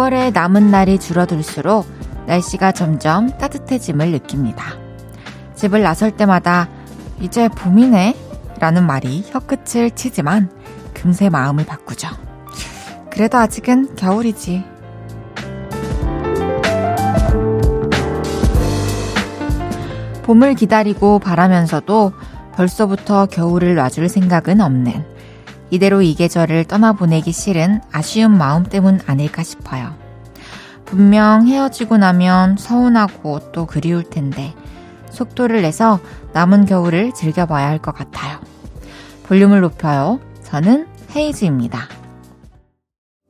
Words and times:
2월에 0.00 0.32
남은 0.32 0.70
날이 0.70 0.98
줄어들수록 0.98 1.86
날씨가 2.26 2.72
점점 2.72 3.36
따뜻해짐을 3.36 4.12
느낍니다. 4.12 4.74
집을 5.54 5.82
나설 5.82 6.10
때마다 6.10 6.68
이제 7.20 7.48
봄이네 7.48 8.16
라는 8.60 8.86
말이 8.86 9.22
혀끝을 9.28 9.90
치지만 9.90 10.50
금세 10.94 11.28
마음을 11.28 11.66
바꾸죠. 11.66 12.08
그래도 13.10 13.36
아직은 13.36 13.94
겨울이지. 13.96 14.64
봄을 20.22 20.54
기다리고 20.54 21.18
바라면서도 21.18 22.12
벌써부터 22.54 23.26
겨울을 23.26 23.74
놔줄 23.74 24.08
생각은 24.08 24.62
없는 24.62 25.04
이대로 25.70 26.02
이 26.02 26.14
계절을 26.14 26.64
떠나보내기 26.64 27.32
싫은 27.32 27.80
아쉬운 27.92 28.36
마음 28.36 28.64
때문 28.64 29.00
아닐까 29.06 29.42
싶어요. 29.42 29.94
분명 30.84 31.46
헤어지고 31.46 31.96
나면 31.98 32.56
서운하고 32.56 33.52
또 33.52 33.66
그리울 33.66 34.02
텐데 34.04 34.54
속도를 35.10 35.62
내서 35.62 36.00
남은 36.32 36.66
겨울을 36.66 37.12
즐겨봐야 37.14 37.68
할 37.68 37.78
것 37.78 37.94
같아요. 37.94 38.38
볼륨을 39.24 39.60
높여요. 39.60 40.20
저는 40.42 40.86
헤이즈입니다. 41.14 41.88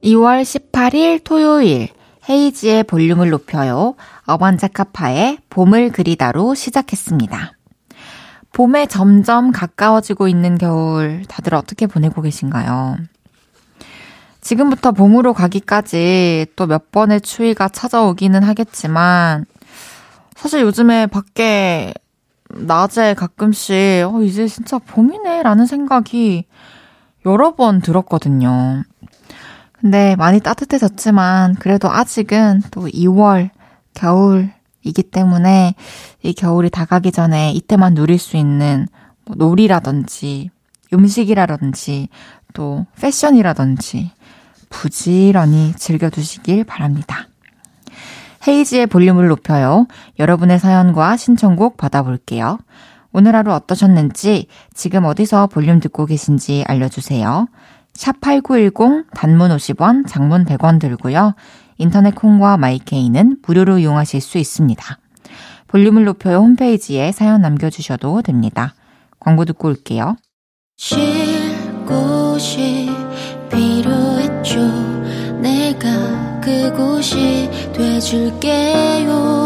2월 0.03 0.43
18일 0.43 1.23
토요일 1.25 1.89
헤이즈의 2.29 2.85
볼륨을 2.85 3.29
높여요. 3.31 3.95
어반자카파의 4.27 5.39
봄을 5.51 5.91
그리다로 5.91 6.55
시작했습니다. 6.55 7.53
봄에 8.61 8.85
점점 8.85 9.53
가까워지고 9.53 10.29
있는 10.29 10.59
겨울 10.59 11.23
다들 11.29 11.55
어떻게 11.55 11.87
보내고 11.87 12.21
계신가요? 12.21 12.99
지금부터 14.43 14.93
봄으로 14.93 15.33
가기까지 15.33 16.45
또 16.57 16.67
몇 16.67 16.93
번의 16.93 17.23
추위가 17.23 17.71
찾아오기는 17.71 18.43
하겠지만, 18.43 19.47
사실 20.37 20.61
요즘에 20.61 21.07
밖에 21.07 21.95
낮에 22.51 23.15
가끔씩, 23.15 23.75
어, 24.13 24.21
이제 24.23 24.47
진짜 24.47 24.77
봄이네, 24.77 25.43
라는 25.43 25.65
생각이 25.65 26.45
여러 27.25 27.55
번 27.55 27.81
들었거든요. 27.81 28.83
근데 29.73 30.17
많이 30.17 30.39
따뜻해졌지만, 30.39 31.55
그래도 31.55 31.91
아직은 31.91 32.61
또 32.71 32.89
2월, 32.89 33.49
겨울 33.95 34.53
이기 34.83 35.03
때문에 35.03 35.75
이 36.23 36.33
겨울이 36.33 36.71
다가기 36.71 37.13
전에 37.13 37.53
이때만 37.53 37.95
누릴 37.95 38.19
수 38.19 38.37
있는 38.37 38.87
뭐 39.25 39.37
놀이라든지, 39.37 40.51
음식이라든지, 40.93 42.09
또 42.55 42.87
패션이라든지, 43.01 44.11
부지런히 44.71 45.75
즐겨두시길 45.77 46.65
바랍니다. 46.65 47.29
헤이지의 48.47 48.87
볼륨을 48.87 49.29
높여요. 49.29 49.87
여러분의 50.19 50.59
사연과 50.59 51.17
신청곡 51.17 51.77
받아볼게요. 51.77 52.59
오늘 53.13 53.35
하루 53.35 53.53
어떠셨는지, 53.53 54.47
지금 54.73 55.05
어디서 55.05 55.49
볼륨 55.49 55.81
듣고 55.81 56.07
계신지 56.07 56.65
알려주세요. 56.67 57.49
샵 57.93 58.21
8910 58.21 59.07
단문 59.15 59.51
50원, 59.51 60.07
장문 60.07 60.45
100원 60.45 60.81
들고요. 60.81 61.35
인터넷 61.81 62.15
콩과 62.15 62.59
마이케이는 62.59 63.39
무료로 63.43 63.79
이용하실 63.79 64.21
수 64.21 64.37
있습니다. 64.37 64.99
볼륨을 65.67 66.05
높여요 66.05 66.39
홈페이지에 66.39 67.11
사연 67.11 67.41
남겨주셔도 67.41 68.21
됩니다. 68.21 68.75
광고 69.19 69.47
듣고 69.47 69.69
올게요. 69.69 70.17
내가 75.41 76.41
그곳이 76.41 77.49
돼줄게요. 77.73 79.40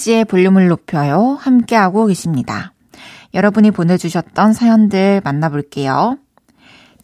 헤이지의 0.00 0.24
볼륨을 0.24 0.68
높여요. 0.68 1.36
함께하고 1.40 2.06
계십니다. 2.06 2.72
여러분이 3.34 3.70
보내주셨던 3.70 4.54
사연들 4.54 5.20
만나볼게요. 5.22 6.16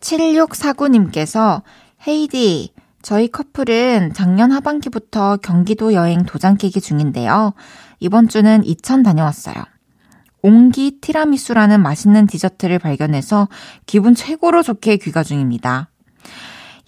7649님께서 0.01 1.63
헤이디, 2.07 2.73
저희 3.03 3.29
커플은 3.29 4.15
작년 4.15 4.51
하반기부터 4.51 5.37
경기도 5.37 5.93
여행 5.93 6.25
도장 6.25 6.57
깨기 6.57 6.81
중인데요. 6.81 7.53
이번 8.01 8.29
주는 8.29 8.65
이천 8.65 9.03
다녀왔어요. 9.03 9.55
옹기 10.43 11.01
티라미수라는 11.01 11.83
맛있는 11.83 12.27
디저트를 12.27 12.79
발견해서 12.79 13.49
기분 13.85 14.15
최고로 14.15 14.63
좋게 14.63 14.97
귀가 14.99 15.23
중입니다. 15.23 15.91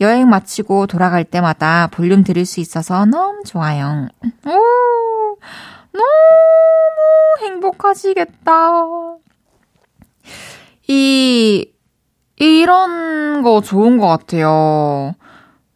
여행 0.00 0.28
마치고 0.28 0.86
돌아갈 0.86 1.24
때마다 1.24 1.88
볼륨 1.88 2.24
들을 2.24 2.44
수 2.46 2.60
있어서 2.60 3.04
너무 3.04 3.42
좋아요. 3.44 4.08
오, 4.46 5.38
너무 5.98 7.46
행복하시겠다. 7.46 8.70
이, 10.88 11.70
이런 12.36 13.42
거 13.42 13.60
좋은 13.60 13.98
것 13.98 14.06
같아요. 14.06 15.14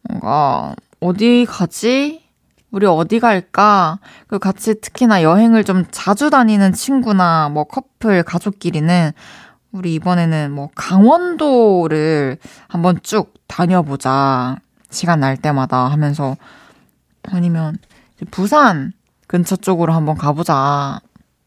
뭔가, 0.09 0.75
어디 0.99 1.45
가지? 1.47 2.23
우리 2.71 2.87
어디 2.87 3.19
갈까? 3.19 3.99
그 4.27 4.39
같이 4.39 4.81
특히나 4.81 5.21
여행을 5.21 5.63
좀 5.63 5.85
자주 5.91 6.31
다니는 6.31 6.73
친구나 6.73 7.49
뭐 7.49 7.65
커플, 7.65 8.23
가족끼리는 8.23 9.11
우리 9.71 9.93
이번에는 9.93 10.51
뭐 10.51 10.69
강원도를 10.73 12.37
한번 12.67 12.99
쭉 13.03 13.33
다녀보자. 13.47 14.57
시간 14.89 15.19
날 15.19 15.37
때마다 15.37 15.85
하면서 15.85 16.35
아니면 17.23 17.77
부산 18.31 18.93
근처 19.33 19.55
쪽으로 19.55 19.93
한번 19.93 20.15
가보자. 20.15 20.99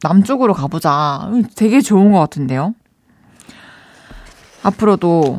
남쪽으로 0.02 0.54
가보자. 0.54 1.30
되게 1.54 1.80
좋은 1.80 2.10
것 2.10 2.19
같은데요? 2.19 2.74
앞으로도 4.64 5.38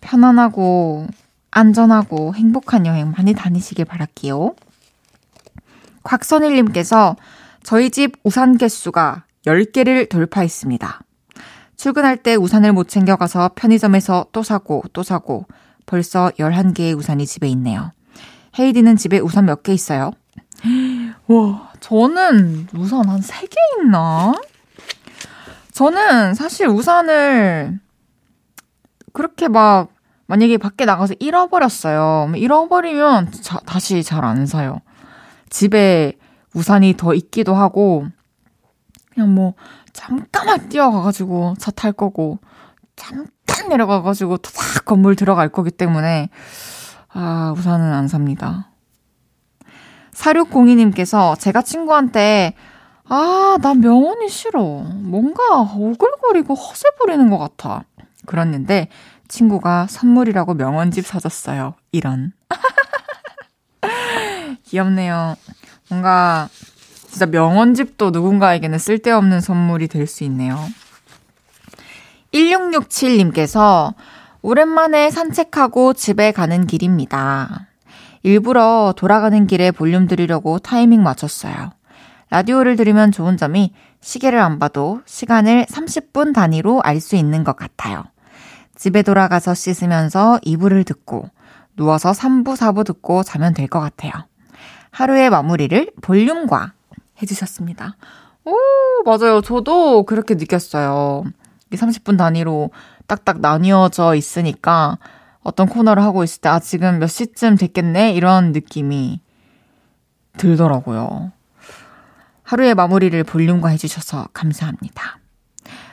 편안하고 0.00 1.08
안전하고 1.50 2.36
행복한 2.36 2.86
여행 2.86 3.10
많이 3.10 3.34
다니시길 3.34 3.86
바랄게요. 3.86 4.54
곽선일님께서 6.04 7.16
저희 7.64 7.90
집 7.90 8.12
우산 8.22 8.56
개수가 8.56 9.24
10개를 9.46 10.08
돌파했습니다. 10.08 11.00
출근할 11.76 12.18
때 12.18 12.36
우산을 12.36 12.72
못 12.72 12.88
챙겨가서 12.88 13.50
편의점에서 13.56 14.26
또 14.30 14.44
사고 14.44 14.84
또 14.92 15.02
사고 15.02 15.46
벌써 15.86 16.30
11개의 16.38 16.96
우산이 16.96 17.26
집에 17.26 17.48
있네요. 17.48 17.90
헤이디는 18.56 18.96
집에 18.96 19.18
우산 19.18 19.46
몇 19.46 19.64
개 19.64 19.72
있어요? 19.74 20.12
와, 21.30 21.70
저는 21.80 22.68
우산 22.74 23.08
한 23.08 23.20
3개 23.20 23.54
있나? 23.82 24.34
저는 25.72 26.34
사실 26.34 26.66
우산을 26.68 27.78
그렇게 29.12 29.48
막 29.48 29.90
만약에 30.26 30.58
밖에 30.58 30.84
나가서 30.84 31.14
잃어버렸어요. 31.20 32.32
잃어버리면 32.36 33.32
자, 33.32 33.58
다시 33.66 34.02
잘 34.02 34.24
안 34.24 34.46
사요. 34.46 34.80
집에 35.50 36.18
우산이 36.54 36.96
더 36.96 37.14
있기도 37.14 37.54
하고 37.54 38.06
그냥 39.14 39.34
뭐 39.34 39.54
잠깐만 39.92 40.68
뛰어가가지고 40.68 41.54
차 41.58 41.70
탈 41.72 41.92
거고 41.92 42.38
잠깐 42.96 43.68
내려가가지고 43.68 44.38
탁 44.38 44.52
건물 44.84 45.16
들어갈 45.16 45.48
거기 45.48 45.70
때문에 45.70 46.28
아 47.08 47.54
우산은 47.56 47.92
안 47.92 48.08
삽니다. 48.08 48.69
4602님께서 50.14 51.38
제가 51.38 51.62
친구한테 51.62 52.54
아, 53.08 53.58
난 53.60 53.80
명언이 53.80 54.28
싫어. 54.28 54.60
뭔가 54.62 55.62
오글거리고 55.76 56.54
허세 56.54 56.90
부리는 56.98 57.28
것 57.30 57.38
같아. 57.38 57.84
그랬는데 58.26 58.88
친구가 59.28 59.86
선물이라고 59.88 60.54
명언집 60.54 61.06
사줬어요. 61.06 61.74
이런. 61.92 62.32
귀엽네요. 64.64 65.36
뭔가 65.88 66.48
진짜 67.08 67.26
명언집도 67.26 68.10
누군가에게는 68.10 68.78
쓸데없는 68.78 69.40
선물이 69.40 69.88
될 69.88 70.06
수 70.06 70.22
있네요. 70.24 70.56
1667님께서 72.32 73.94
오랜만에 74.42 75.10
산책하고 75.10 75.94
집에 75.94 76.32
가는 76.32 76.66
길입니다. 76.66 77.66
일부러 78.22 78.92
돌아가는 78.96 79.46
길에 79.46 79.70
볼륨 79.70 80.06
들으려고 80.06 80.58
타이밍 80.58 81.02
맞췄어요. 81.02 81.70
라디오를 82.30 82.76
들으면 82.76 83.10
좋은 83.12 83.36
점이 83.36 83.72
시계를 84.00 84.38
안 84.38 84.58
봐도 84.58 85.00
시간을 85.06 85.66
30분 85.66 86.32
단위로 86.34 86.80
알 86.82 87.00
수 87.00 87.16
있는 87.16 87.44
것 87.44 87.56
같아요. 87.56 88.04
집에 88.76 89.02
돌아가서 89.02 89.54
씻으면서 89.54 90.38
이불을 90.42 90.84
듣고 90.84 91.28
누워서 91.76 92.12
3부, 92.12 92.56
4부 92.56 92.84
듣고 92.84 93.22
자면 93.22 93.52
될 93.52 93.68
것 93.68 93.80
같아요. 93.80 94.12
하루의 94.90 95.30
마무리를 95.30 95.92
볼륨과 96.02 96.72
해주셨습니다. 97.22 97.96
오, 98.44 98.54
맞아요. 99.04 99.40
저도 99.40 100.04
그렇게 100.04 100.34
느꼈어요. 100.34 101.24
30분 101.72 102.16
단위로 102.18 102.70
딱딱 103.06 103.40
나뉘어져 103.40 104.14
있으니까 104.14 104.98
어떤 105.42 105.66
코너를 105.66 106.02
하고 106.02 106.22
있을 106.22 106.40
때, 106.40 106.48
아, 106.48 106.58
지금 106.58 106.98
몇 106.98 107.06
시쯤 107.06 107.56
됐겠네? 107.56 108.12
이런 108.12 108.52
느낌이 108.52 109.20
들더라고요. 110.36 111.32
하루의 112.42 112.74
마무리를 112.74 113.22
볼륨과 113.24 113.68
해주셔서 113.68 114.28
감사합니다. 114.32 115.18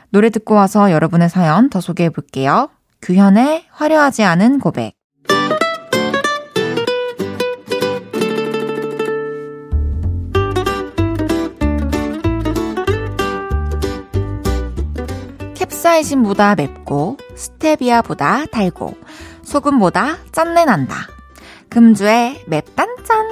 노래 0.10 0.30
듣고 0.30 0.56
와서 0.56 0.92
여러분의 0.92 1.30
사연 1.30 1.70
더 1.70 1.82
소개해 1.82 2.10
볼게요. 2.10 2.70
규현의 3.02 3.66
화려하지 3.70 4.24
않은 4.24 4.60
고백. 4.60 4.94
캡사이신보다 15.56 16.56
맵고 16.56 17.18
스테비아보다 17.36 18.46
달고 18.48 18.98
소금보다 19.48 20.18
짠내 20.34 20.66
난다. 20.66 21.08
금주의 21.70 22.44
맵단짠. 22.48 23.26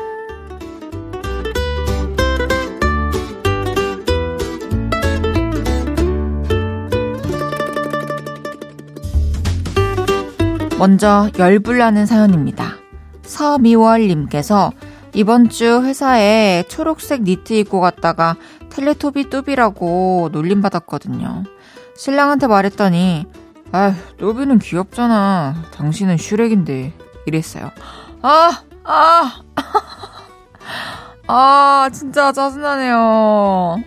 먼저 10.79 11.29
열불나는 11.37 12.05
사연입니다. 12.05 12.77
서미월님께서 13.23 14.71
이번 15.13 15.49
주 15.49 15.81
회사에 15.83 16.63
초록색 16.69 17.23
니트 17.23 17.53
입고 17.53 17.81
갔다가 17.81 18.37
텔레토비 18.69 19.29
뚜비라고 19.29 20.29
놀림받았거든요. 20.31 21.43
신랑한테 21.97 22.47
말했더니 22.47 23.25
아휴 23.71 23.93
뚜비는 24.17 24.59
귀엽잖아. 24.59 25.55
당신은 25.73 26.17
슈렉인데 26.17 26.93
이랬어요. 27.25 27.71
아! 28.21 28.63
아! 28.83 29.41
아 31.27 31.89
진짜 31.91 32.31
짜증나네요. 32.31 33.77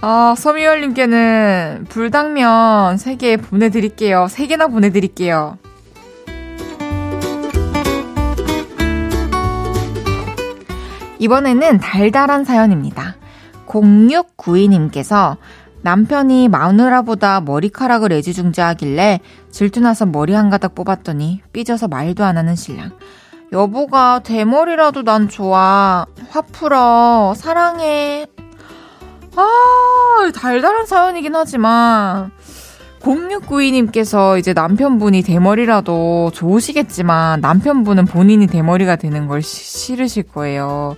아, 0.00 0.34
서미열님께는 0.36 1.86
불당면 1.88 2.96
3개 2.96 3.42
보내드릴게요. 3.42 4.26
3개나 4.30 4.70
보내드릴게요. 4.70 5.58
이번에는 11.18 11.78
달달한 11.78 12.44
사연입니다. 12.44 13.16
0692님께서 13.66 15.36
남편이 15.82 16.48
마누라보다 16.48 17.40
머리카락을 17.40 18.12
애지중지하길래 18.12 19.20
질투나서 19.50 20.06
머리 20.06 20.32
한 20.32 20.50
가닥 20.50 20.74
뽑았더니 20.74 21.42
삐져서 21.52 21.88
말도 21.88 22.24
안 22.24 22.36
하는 22.36 22.56
신랑. 22.56 22.92
여보가 23.52 24.20
대머리라도 24.20 25.02
난 25.02 25.28
좋아. 25.28 26.06
화 26.30 26.40
풀어. 26.42 27.32
사랑해. 27.36 28.26
아, 29.36 30.30
달달한 30.34 30.84
사연이긴 30.84 31.34
하지만, 31.34 32.32
0692님께서 33.00 34.38
이제 34.38 34.52
남편분이 34.52 35.22
대머리라도 35.22 36.32
좋으시겠지만, 36.34 37.40
남편분은 37.40 38.06
본인이 38.06 38.46
대머리가 38.48 38.96
되는 38.96 39.28
걸 39.28 39.40
싫으실 39.42 40.24
거예요. 40.24 40.96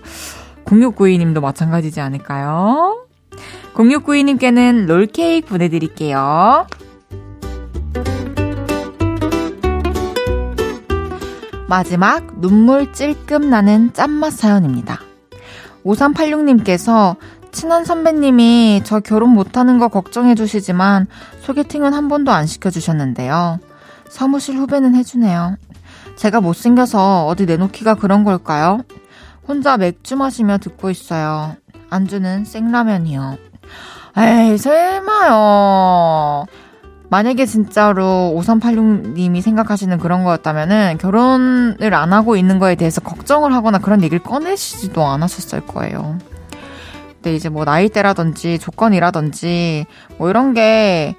0692님도 0.65 1.39
마찬가지지 1.39 2.01
않을까요? 2.01 3.05
0692님께는 3.73 4.85
롤케이크 4.87 5.47
보내드릴게요. 5.47 6.67
마지막 11.67 12.41
눈물 12.41 12.91
찔끔 12.91 13.49
나는 13.49 13.93
짠맛 13.93 14.33
사연입니다. 14.33 14.99
5386님께서 15.85 17.15
친한 17.51 17.85
선배님이 17.85 18.81
저 18.83 18.99
결혼 18.99 19.29
못하는 19.29 19.77
거 19.77 19.87
걱정해 19.87 20.35
주시지만 20.35 21.07
소개팅은 21.41 21.93
한 21.93 22.07
번도 22.07 22.31
안 22.31 22.45
시켜주셨는데요. 22.45 23.59
사무실 24.09 24.57
후배는 24.57 24.95
해주네요. 24.95 25.55
제가 26.17 26.41
못생겨서 26.41 27.25
어디 27.25 27.45
내놓기가 27.45 27.95
그런 27.95 28.23
걸까요? 28.23 28.81
혼자 29.47 29.77
맥주 29.77 30.15
마시며 30.15 30.57
듣고 30.57 30.89
있어요. 30.89 31.55
안주는 31.91 32.45
생라면이요. 32.45 33.37
에이, 34.17 34.57
설마요. 34.57 36.45
만약에 37.09 37.45
진짜로 37.45 38.33
5386님이 38.37 39.41
생각하시는 39.41 39.97
그런 39.99 40.23
거였다면은 40.23 40.97
결혼을 40.97 41.93
안 41.93 42.13
하고 42.13 42.37
있는 42.37 42.57
거에 42.57 42.75
대해서 42.75 43.01
걱정을 43.01 43.53
하거나 43.53 43.79
그런 43.79 44.01
얘기를 44.01 44.23
꺼내시지도 44.23 45.05
않았었을 45.05 45.67
거예요. 45.67 46.17
근데 47.15 47.35
이제 47.35 47.49
뭐 47.49 47.65
나이대라든지 47.65 48.57
조건이라든지 48.59 49.85
뭐 50.17 50.29
이런 50.29 50.53
게 50.53 51.15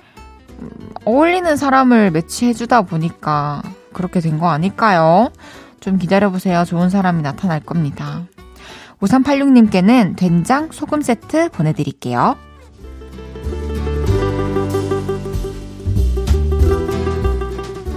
어울리는 1.04 1.56
사람을 1.56 2.10
매치해주다 2.10 2.82
보니까 2.82 3.62
그렇게 3.92 4.20
된 4.20 4.38
거 4.38 4.48
아닐까요? 4.48 5.30
좀 5.80 5.98
기다려보세요. 5.98 6.64
좋은 6.64 6.88
사람이 6.88 7.22
나타날 7.22 7.60
겁니다. 7.60 8.22
5386님께는 9.02 10.16
된장 10.16 10.70
소금 10.70 11.02
세트 11.02 11.50
보내드릴게요. 11.50 12.36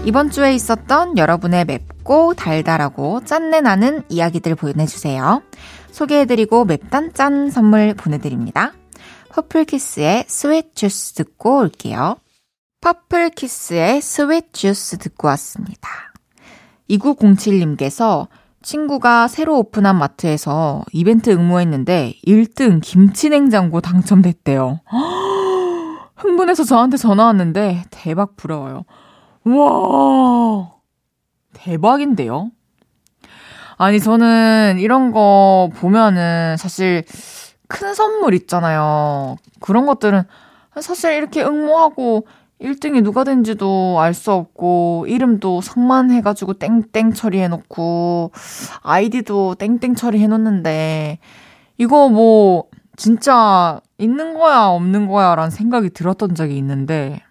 이번 0.03 0.29
주에 0.29 0.53
있었던 0.53 1.17
여러분의 1.17 1.65
맵고 1.65 2.35
달달하고 2.35 3.23
짠내 3.25 3.61
나는 3.61 4.03
이야기들 4.09 4.55
보내주세요. 4.55 5.41
소개해드리고 5.91 6.65
맵단 6.65 7.13
짠 7.13 7.49
선물 7.49 7.93
보내드립니다. 7.95 8.73
퍼플키스의 9.29 10.25
스윗 10.27 10.75
주스 10.75 11.13
듣고 11.13 11.57
올게요. 11.57 12.17
퍼플키스의 12.81 14.01
스윗 14.01 14.53
주스 14.53 14.97
듣고 14.97 15.27
왔습니다. 15.29 15.89
2907님께서 16.89 18.27
친구가 18.65 19.27
새로 19.27 19.59
오픈한 19.59 19.95
마트에서 19.95 20.83
이벤트 20.91 21.29
응모했는데 21.29 22.15
1등 22.25 22.81
김치 22.83 23.29
냉장고 23.29 23.79
당첨됐대요. 23.79 24.81
흥분해서 26.17 26.63
저한테 26.63 26.97
전화 26.97 27.25
왔는데 27.25 27.83
대박 27.91 28.35
부러워요. 28.35 28.85
우와! 29.45 30.71
대박인데요? 31.53 32.49
아니, 33.77 33.99
저는 33.99 34.79
이런 34.79 35.11
거 35.11 35.69
보면은 35.75 36.57
사실 36.57 37.03
큰 37.67 37.93
선물 37.93 38.33
있잖아요. 38.33 39.35
그런 39.59 39.85
것들은 39.85 40.23
사실 40.81 41.13
이렇게 41.13 41.43
응모하고 41.43 42.25
1등이 42.61 43.03
누가 43.03 43.23
된지도 43.23 43.99
알 43.99 44.13
수 44.13 44.31
없고, 44.31 45.05
이름도 45.09 45.61
성만 45.61 46.11
해가지고 46.11 46.53
땡땡 46.53 47.13
처리해놓고, 47.13 48.31
아이디도 48.81 49.55
땡땡 49.55 49.95
처리해놓는데, 49.95 51.19
이거 51.77 52.09
뭐, 52.09 52.65
진짜 52.95 53.81
있는 53.97 54.33
거야, 54.35 54.67
없는 54.67 55.07
거야, 55.07 55.35
라는 55.35 55.51
생각이 55.51 55.89
들었던 55.89 56.33
적이 56.33 56.57
있는데, 56.57 57.21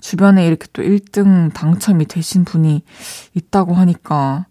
주변에 0.00 0.46
이렇게 0.46 0.66
또 0.72 0.82
1등 0.82 1.54
당첨이 1.54 2.06
되신 2.06 2.44
분이 2.44 2.82
있다고 3.34 3.74
하니까, 3.74 4.46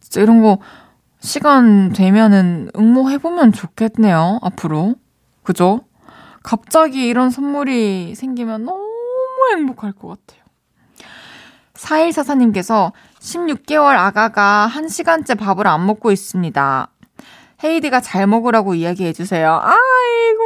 진짜 0.00 0.20
이런 0.20 0.42
거 0.42 0.58
시간 1.18 1.94
되면은 1.94 2.70
응모해보면 2.76 3.52
좋겠네요, 3.52 4.38
앞으로. 4.42 4.96
그죠? 5.42 5.80
갑자기 6.44 7.08
이런 7.08 7.30
선물이 7.30 8.14
생기면 8.14 8.64
너무 8.66 8.84
행복할 9.50 9.90
것 9.92 10.08
같아요. 10.08 10.44
4144님께서 11.72 12.92
16개월 13.18 13.96
아가가 13.96 14.70
1시간째 14.72 15.36
밥을 15.38 15.66
안 15.66 15.84
먹고 15.86 16.12
있습니다. 16.12 16.88
헤이디가 17.64 18.00
잘 18.00 18.26
먹으라고 18.26 18.74
이야기해주세요. 18.74 19.58
아이고, 19.62 20.42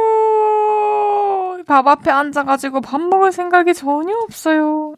밥 1.67 1.85
앞에 1.85 2.09
앉아가지고 2.09 2.79
밥 2.81 3.01
먹을 3.01 3.33
생각이 3.33 3.73
전혀 3.73 4.15
없어요. 4.15 4.95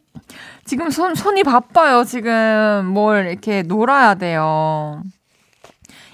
지금 0.64 0.90
손, 0.90 1.16
손이 1.16 1.42
바빠요. 1.42 2.04
지금 2.04 2.86
뭘 2.86 3.26
이렇게 3.26 3.62
놀아야 3.62 4.14
돼요. 4.14 5.02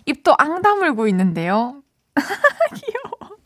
입도 0.07 0.35
앙 0.39 0.63
다물고 0.63 1.09
있는데요. 1.09 1.83
귀여워. 2.75 3.37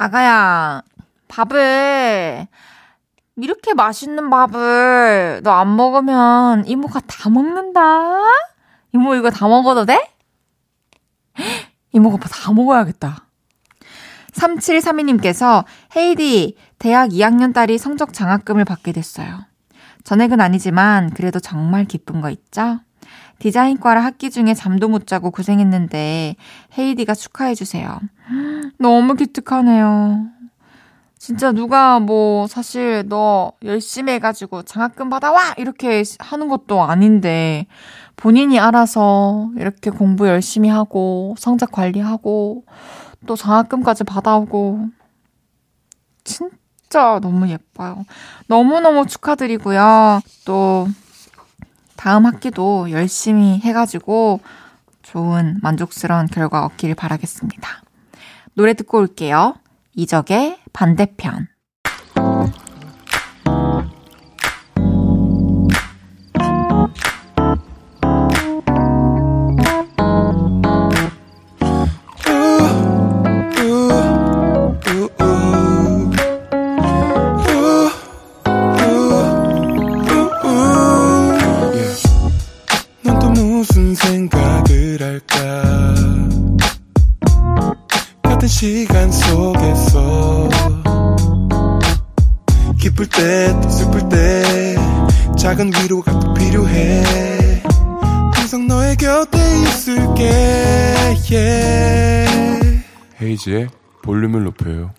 아가야, 0.00 0.82
밥을, 1.26 2.46
이렇게 3.36 3.74
맛있는 3.74 4.30
밥을 4.30 5.40
너 5.42 5.50
안 5.50 5.74
먹으면 5.76 6.66
이모가 6.68 7.00
다 7.08 7.28
먹는다? 7.30 7.80
이모 8.94 9.16
이거 9.16 9.30
다 9.30 9.48
먹어도 9.48 9.86
돼? 9.86 10.08
이모가 11.92 12.28
다 12.28 12.52
먹어야겠다. 12.52 13.24
3732님께서 14.32 15.64
헤이디, 15.96 16.56
대학 16.78 17.10
2학년 17.10 17.52
딸이 17.52 17.76
성적 17.78 18.12
장학금을 18.12 18.64
받게 18.64 18.92
됐어요. 18.92 19.40
전액은 20.04 20.40
아니지만 20.40 21.10
그래도 21.10 21.40
정말 21.40 21.84
기쁜 21.84 22.20
거 22.20 22.30
있죠? 22.30 22.78
디자인과라 23.40 24.02
학기 24.04 24.30
중에 24.30 24.54
잠도 24.54 24.88
못 24.88 25.08
자고 25.08 25.32
고생했는데 25.32 26.36
헤이디가 26.76 27.14
축하해 27.14 27.56
주세요. 27.56 27.98
너무 28.78 29.14
기특하네요. 29.14 30.26
진짜 31.18 31.52
누가 31.52 31.98
뭐 31.98 32.46
사실 32.46 33.04
너 33.08 33.52
열심히 33.64 34.12
해가지고 34.12 34.62
장학금 34.62 35.10
받아와! 35.10 35.54
이렇게 35.58 36.04
하는 36.20 36.48
것도 36.48 36.82
아닌데 36.82 37.66
본인이 38.16 38.58
알아서 38.58 39.50
이렇게 39.56 39.90
공부 39.90 40.28
열심히 40.28 40.68
하고 40.68 41.34
성적 41.38 41.72
관리하고 41.72 42.64
또 43.26 43.36
장학금까지 43.36 44.04
받아오고 44.04 44.86
진짜 46.24 47.18
너무 47.20 47.48
예뻐요. 47.48 48.04
너무너무 48.46 49.06
축하드리고요. 49.06 50.20
또 50.44 50.88
다음 51.96 52.26
학기도 52.26 52.90
열심히 52.90 53.58
해가지고 53.60 54.40
좋은 55.02 55.58
만족스러운 55.62 56.26
결과 56.26 56.64
얻기를 56.64 56.94
바라겠습니다. 56.94 57.82
노래 58.58 58.74
듣고 58.74 58.98
올게요. 58.98 59.54
이적의 59.94 60.58
반대편. 60.72 61.46
홈페이지에 103.48 103.68
볼륨을 104.02 104.44
높여요. 104.44 104.92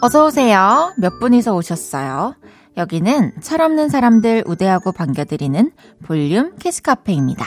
어서오세요. 0.00 0.94
몇 0.98 1.18
분이서 1.20 1.54
오셨어요? 1.54 2.34
여기는 2.76 3.40
철없는 3.40 3.88
사람들 3.88 4.44
우대하고 4.46 4.92
반겨드리는 4.92 5.70
볼륨 6.04 6.56
키스카페입니다. 6.56 7.46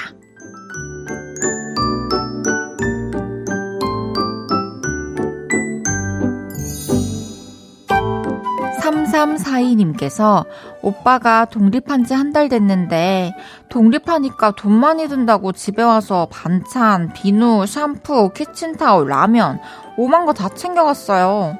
3342님께서 9.11 10.45
오빠가 10.81 11.45
독립한 11.45 12.03
지 12.05 12.13
한 12.13 12.31
달 12.33 12.49
됐는데 12.49 13.33
독립하니까 13.69 14.51
돈 14.57 14.73
많이 14.73 15.07
든다고 15.07 15.51
집에 15.53 15.81
와서 15.83 16.27
반찬, 16.31 17.13
비누, 17.13 17.65
샴푸, 17.65 18.31
키친타올, 18.33 19.07
라면 19.07 19.59
5만 19.97 20.25
거 20.25 20.33
다 20.33 20.49
챙겨갔어요. 20.49 21.57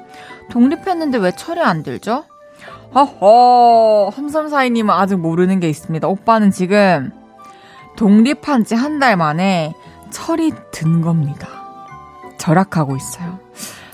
독립했는데 0.50 1.18
왜 1.18 1.30
철이 1.32 1.60
안 1.60 1.82
들죠? 1.82 2.24
허허 2.94 4.10
3342님은 4.14 4.90
아직 4.90 5.16
모르는 5.16 5.60
게 5.60 5.68
있습니다. 5.68 6.06
오빠는 6.08 6.50
지금 6.50 7.10
독립한 7.96 8.64
지 8.64 8.74
한 8.74 8.98
달 8.98 9.16
만에 9.16 9.74
철이 10.10 10.52
든 10.72 11.00
겁니다. 11.02 11.48
절약하고 12.38 12.96
있어요. 12.96 13.38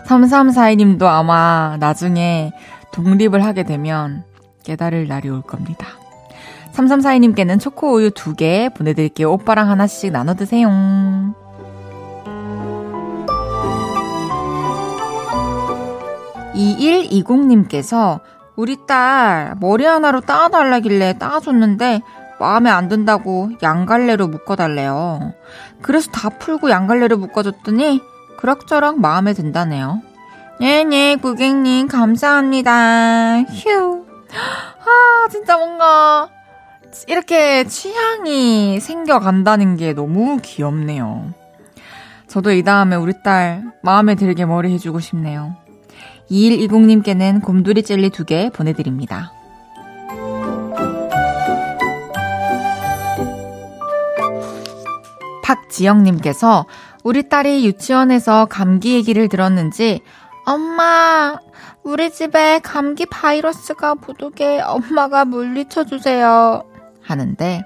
3342님도 0.06 1.04
아마 1.04 1.76
나중에 1.80 2.52
독립을 2.94 3.44
하게 3.44 3.64
되면 3.64 4.24
깨달을 4.62 5.08
날이 5.08 5.28
올 5.28 5.42
겁니다. 5.42 5.86
3342님께는 6.72 7.60
초코 7.60 7.94
우유 7.94 8.10
2개 8.10 8.72
보내드릴게요. 8.74 9.32
오빠랑 9.32 9.68
하나씩 9.68 10.12
나눠 10.12 10.34
드세요. 10.34 10.68
2120님께서 16.54 18.20
우리 18.54 18.76
딸 18.86 19.54
머리 19.60 19.84
하나로 19.84 20.20
따아달라길래 20.20 21.18
따아줬는데 21.18 22.00
마음에 22.38 22.70
안 22.70 22.88
든다고 22.88 23.50
양갈래로 23.62 24.28
묶어달래요. 24.28 25.34
그래서 25.82 26.10
다 26.12 26.28
풀고 26.28 26.70
양갈래로 26.70 27.16
묶어줬더니 27.18 28.00
그럭저럭 28.38 29.00
마음에 29.00 29.32
든다네요. 29.32 30.13
네네, 30.60 31.16
고객님, 31.16 31.88
감사합니다. 31.88 33.40
휴. 33.42 34.04
아, 34.30 35.28
진짜 35.30 35.56
뭔가, 35.56 36.28
이렇게 37.08 37.64
취향이 37.64 38.78
생겨간다는 38.80 39.76
게 39.76 39.92
너무 39.92 40.38
귀엽네요. 40.42 41.34
저도 42.28 42.52
이 42.52 42.62
다음에 42.62 42.96
우리 42.96 43.12
딸 43.22 43.62
마음에 43.82 44.14
들게 44.14 44.44
머리 44.44 44.72
해주고 44.72 45.00
싶네요. 45.00 45.56
2120님께는 46.30 47.42
곰돌이 47.42 47.82
젤리 47.82 48.10
2개 48.10 48.52
보내드립니다. 48.52 49.32
박지영님께서 55.42 56.66
우리 57.02 57.28
딸이 57.28 57.66
유치원에서 57.66 58.46
감기 58.46 58.94
얘기를 58.94 59.28
들었는지 59.28 60.00
엄마, 60.46 61.38
우리 61.82 62.10
집에 62.12 62.58
감기 62.60 63.06
바이러스가 63.06 63.94
부득게 63.94 64.60
엄마가 64.60 65.24
물리쳐 65.24 65.84
주세요. 65.84 66.62
하는데, 67.02 67.62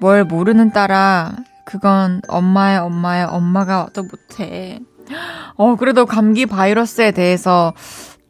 뭘 0.00 0.24
모르는 0.24 0.72
딸아, 0.72 1.32
그건 1.64 2.20
엄마의 2.28 2.78
엄마의 2.78 3.24
엄마가 3.24 3.78
와도 3.78 4.02
못해. 4.02 4.80
어, 5.56 5.76
그래도 5.76 6.06
감기 6.06 6.46
바이러스에 6.46 7.12
대해서 7.12 7.72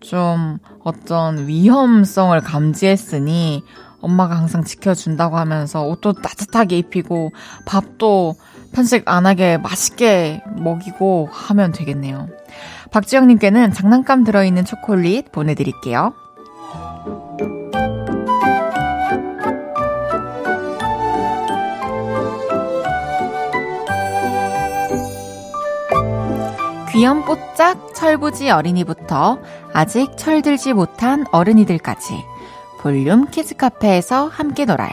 좀 0.01 0.59
어떤 0.85 1.47
위험성을 1.47 2.39
감지했으니 2.41 3.65
엄마가 4.01 4.37
항상 4.37 4.65
지켜준다고 4.65 5.37
하면서 5.37 5.85
옷도 5.85 6.13
따뜻하게 6.13 6.79
입히고 6.79 7.33
밥도 7.67 8.35
편식 8.73 9.09
안 9.09 9.27
하게 9.27 9.59
맛있게 9.59 10.43
먹이고 10.57 11.29
하면 11.31 11.73
되겠네요. 11.73 12.29
박지영님께는 12.93 13.73
장난감 13.73 14.23
들어있는 14.23 14.65
초콜릿 14.65 15.33
보내드릴게요. 15.33 16.13
귀염 26.93 27.25
뽀짝 27.25 27.95
철부지 27.95 28.51
어린이부터 28.51 29.39
아직 29.73 30.17
철들지 30.19 30.75
못한 30.75 31.25
어른이들까지 31.33 32.23
볼륨 32.81 33.27
키즈 33.31 33.57
카페에서 33.57 34.29
함께 34.29 34.67
놀아요. 34.67 34.93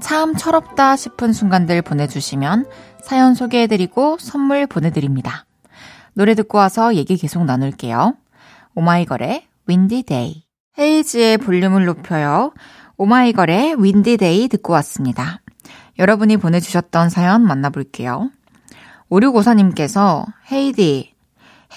참 0.00 0.34
철없다 0.34 0.96
싶은 0.96 1.32
순간들 1.32 1.82
보내주시면 1.82 2.66
사연 3.00 3.34
소개해드리고 3.34 4.18
선물 4.18 4.66
보내드립니다. 4.66 5.44
노래 6.14 6.34
듣고 6.34 6.58
와서 6.58 6.94
얘기 6.94 7.16
계속 7.16 7.44
나눌게요. 7.44 8.14
오마이걸의 8.74 9.46
Windy 9.66 10.04
Day. 10.04 10.44
헤이즈의 10.78 11.38
볼륨을 11.38 11.84
높여요. 11.84 12.52
오마이걸의 12.96 13.76
Windy 13.82 14.16
Day 14.16 14.48
듣고 14.48 14.72
왔습니다. 14.74 15.40
여러분이 15.98 16.36
보내주셨던 16.38 17.08
사연 17.10 17.42
만나볼게요. 17.46 18.30
5654님께서 19.10 20.24
헤이디, 20.50 21.14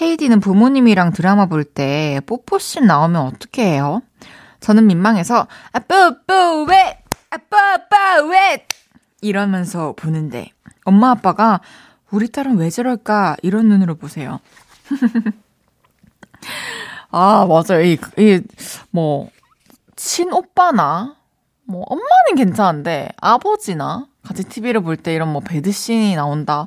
헤이디는 0.00 0.40
부모님이랑 0.40 1.12
드라마 1.12 1.46
볼 1.46 1.64
때 1.64 2.20
뽀뽀씬 2.26 2.86
나오면 2.86 3.20
어떻게 3.22 3.64
해요? 3.64 4.02
저는 4.60 4.86
민망해서 4.86 5.46
아, 5.72 5.78
뿌뿌 5.78 6.64
왜 6.68 6.98
아빠, 7.30 7.74
아빠, 7.74 8.22
왜? 8.22 8.66
이러면서 9.20 9.92
보는데, 9.96 10.48
엄마, 10.84 11.10
아빠가, 11.10 11.60
우리 12.10 12.28
딸은 12.28 12.56
왜 12.58 12.70
저럴까? 12.70 13.36
이런 13.42 13.68
눈으로 13.68 13.94
보세요. 13.96 14.40
아, 17.10 17.46
맞아요. 17.46 17.82
이, 17.82 17.98
이, 18.18 18.40
뭐, 18.90 19.28
친오빠나, 19.96 21.16
뭐, 21.64 21.82
엄마는 21.86 22.34
괜찮은데, 22.36 23.08
아버지나, 23.20 24.06
같이 24.22 24.44
TV를 24.44 24.82
볼 24.82 24.96
때 24.96 25.14
이런 25.14 25.32
뭐, 25.32 25.40
배드씬이 25.42 26.14
나온다. 26.16 26.66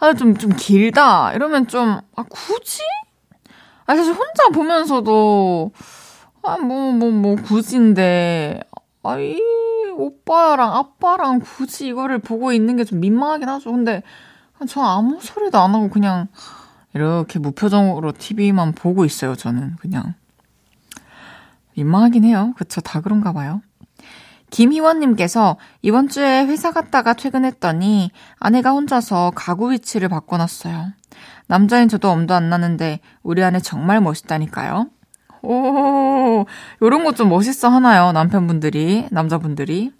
아, 0.00 0.12
좀, 0.14 0.36
좀 0.36 0.52
길다. 0.56 1.32
이러면 1.34 1.66
좀, 1.68 2.00
아, 2.16 2.24
굳이? 2.28 2.82
아, 3.86 3.94
사실 3.96 4.12
혼자 4.12 4.48
보면서도, 4.52 5.70
아, 6.42 6.56
뭐, 6.58 6.92
뭐, 6.92 7.10
뭐, 7.10 7.36
굳이인데, 7.36 8.60
아, 9.04 9.18
이 9.18 9.40
오빠랑 9.96 10.74
아빠랑 10.76 11.40
굳이 11.40 11.88
이거를 11.88 12.18
보고 12.18 12.52
있는 12.52 12.76
게 12.76 12.84
좀 12.84 13.00
민망하긴 13.00 13.48
하죠. 13.48 13.72
근데, 13.72 14.02
전 14.66 14.84
아무 14.84 15.18
소리도 15.20 15.58
안 15.58 15.74
하고 15.74 15.88
그냥, 15.90 16.28
이렇게 16.94 17.38
무표정으로 17.38 18.12
TV만 18.12 18.72
보고 18.72 19.04
있어요, 19.04 19.34
저는. 19.36 19.76
그냥. 19.76 20.14
민망하긴 21.74 22.24
해요. 22.24 22.54
그쵸, 22.56 22.80
다 22.80 23.00
그런가 23.00 23.32
봐요. 23.32 23.60
김희원님께서 24.50 25.58
이번 25.82 26.08
주에 26.08 26.44
회사 26.46 26.72
갔다가 26.72 27.12
퇴근했더니 27.12 28.10
아내가 28.38 28.70
혼자서 28.70 29.32
가구 29.34 29.70
위치를 29.70 30.08
바꿔놨어요. 30.08 30.88
남자인 31.46 31.88
저도 31.88 32.10
엄도 32.10 32.34
안 32.34 32.48
나는데 32.48 33.00
우리 33.22 33.44
아내 33.44 33.60
정말 33.60 34.00
멋있다니까요. 34.00 34.86
오, 35.42 36.46
요런 36.82 37.04
거 37.04 37.12
좀 37.12 37.28
멋있어 37.28 37.68
하나요? 37.68 38.10
남편분들이, 38.12 39.08
남자분들이. 39.10 39.92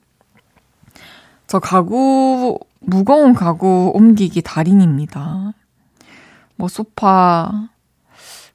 저 1.49 1.59
가구, 1.59 2.59
무거운 2.79 3.33
가구 3.33 3.91
옮기기 3.95 4.43
달인입니다. 4.43 5.55
뭐 6.57 6.69
소파, 6.69 7.71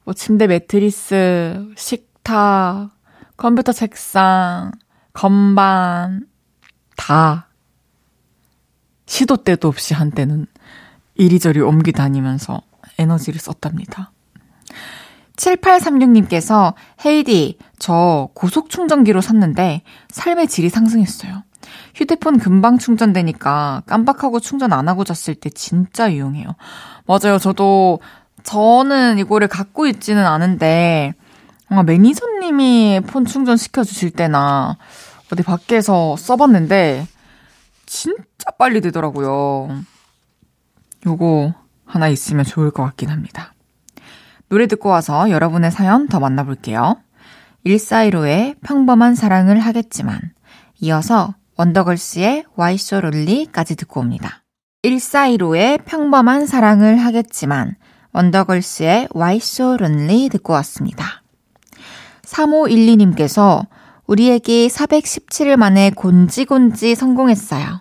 뭐 0.04 0.14
침대 0.14 0.46
매트리스, 0.46 1.72
식탁, 1.76 2.90
컴퓨터 3.36 3.72
책상, 3.72 4.70
건반, 5.12 6.28
다 6.96 7.48
시도 9.06 9.38
때도 9.38 9.66
없이 9.66 9.92
한때는 9.92 10.46
이리저리 11.16 11.60
옮기 11.60 11.90
다니면서 11.90 12.62
에너지를 12.98 13.40
썼답니다. 13.40 14.12
7836님께서 15.36 16.74
헤이디, 17.04 17.58
저 17.80 18.28
고속 18.34 18.70
충전기로 18.70 19.20
샀는데 19.20 19.82
삶의 20.10 20.46
질이 20.46 20.68
상승했어요. 20.68 21.42
휴대폰 21.94 22.38
금방 22.38 22.78
충전되니까 22.78 23.82
깜빡하고 23.86 24.40
충전 24.40 24.72
안 24.72 24.88
하고 24.88 25.04
잤을 25.04 25.34
때 25.34 25.50
진짜 25.50 26.12
유용해요. 26.12 26.54
맞아요. 27.06 27.38
저도 27.38 28.00
저는 28.42 29.18
이거를 29.18 29.48
갖고 29.48 29.86
있지는 29.86 30.26
않은데 30.26 31.14
뭔가 31.68 31.82
매니저님이 31.84 33.00
폰 33.06 33.24
충전 33.24 33.56
시켜 33.56 33.84
주실 33.84 34.10
때나 34.10 34.76
어디 35.32 35.42
밖에서 35.42 36.16
써봤는데 36.16 37.06
진짜 37.86 38.50
빨리 38.58 38.80
되더라고요. 38.80 39.82
요거 41.06 41.54
하나 41.84 42.08
있으면 42.08 42.44
좋을 42.44 42.70
것 42.70 42.82
같긴 42.84 43.10
합니다. 43.10 43.54
노래 44.48 44.66
듣고 44.66 44.88
와서 44.88 45.30
여러분의 45.30 45.70
사연 45.70 46.06
더 46.08 46.20
만나볼게요. 46.20 46.96
1415의 47.66 48.56
평범한 48.62 49.14
사랑을 49.14 49.58
하겠지만 49.58 50.20
이어서 50.80 51.34
원더걸스의 51.56 52.44
Why 52.58 52.74
So 52.74 52.98
Lonely까지 52.98 53.76
듣고 53.76 54.00
옵니다. 54.00 54.42
1415의 54.84 55.84
평범한 55.84 56.46
사랑을 56.46 56.96
하겠지만 56.96 57.76
원더걸스의 58.12 59.08
Why 59.14 59.36
So 59.36 59.74
Lonely 59.74 60.28
듣고 60.28 60.52
왔습니다. 60.54 61.22
3512님께서 62.22 63.66
우리 64.06 64.30
애기 64.30 64.68
417일 64.68 65.56
만에 65.56 65.90
곤지곤지 65.90 66.94
성공했어요. 66.94 67.80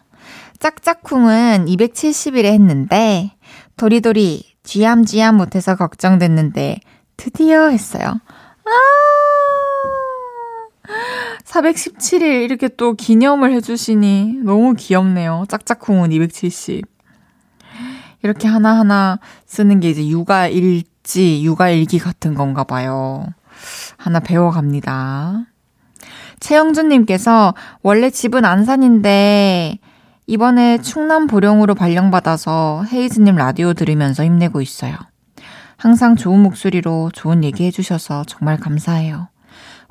짝짝쿵은 0.60 1.66
270일에 1.66 2.46
했는데 2.46 3.32
도리도리 3.76 4.56
쥐암쥐암 4.64 5.36
못해서 5.36 5.76
걱정됐는데 5.76 6.80
드디어 7.18 7.68
했어요. 7.68 8.06
아 8.08 9.13
417일 11.46 12.44
이렇게 12.44 12.68
또 12.68 12.94
기념을 12.94 13.54
해주시니 13.54 14.40
너무 14.44 14.74
귀엽네요. 14.76 15.46
짝짝쿵은 15.50 16.12
270. 16.12 16.86
이렇게 18.24 18.48
하나하나 18.48 19.20
쓰는 19.46 19.80
게 19.80 19.90
이제 19.90 20.08
육아일지, 20.08 21.44
육아일기 21.44 22.00
같은 22.00 22.34
건가 22.34 22.64
봐요. 22.64 23.28
하나 23.98 24.20
배워갑니다. 24.20 25.46
최영준님께서 26.40 27.54
원래 27.82 28.10
집은 28.10 28.46
안산인데 28.46 29.80
이번에 30.26 30.78
충남 30.80 31.28
보령으로 31.28 31.76
발령받아서 31.76 32.86
헤이즈님 32.92 33.36
라디오 33.36 33.74
들으면서 33.74 34.24
힘내고 34.24 34.62
있어요. 34.62 34.96
항상 35.76 36.16
좋은 36.16 36.40
목소리로 36.40 37.12
좋은 37.14 37.44
얘기 37.44 37.66
해주셔서 37.66 38.24
정말 38.26 38.58
감사해요. 38.58 39.28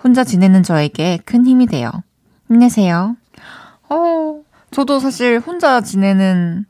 혼자 0.03 0.25
지내는 0.25 0.63
저에게 0.63 1.19
큰 1.25 1.47
힘이 1.47 1.67
돼요. 1.67 1.91
힘내세요. 2.49 3.17
어, 3.89 4.43
저도 4.71 4.99
사실 4.99 5.39
혼자 5.39 5.81
지내는 5.81 6.65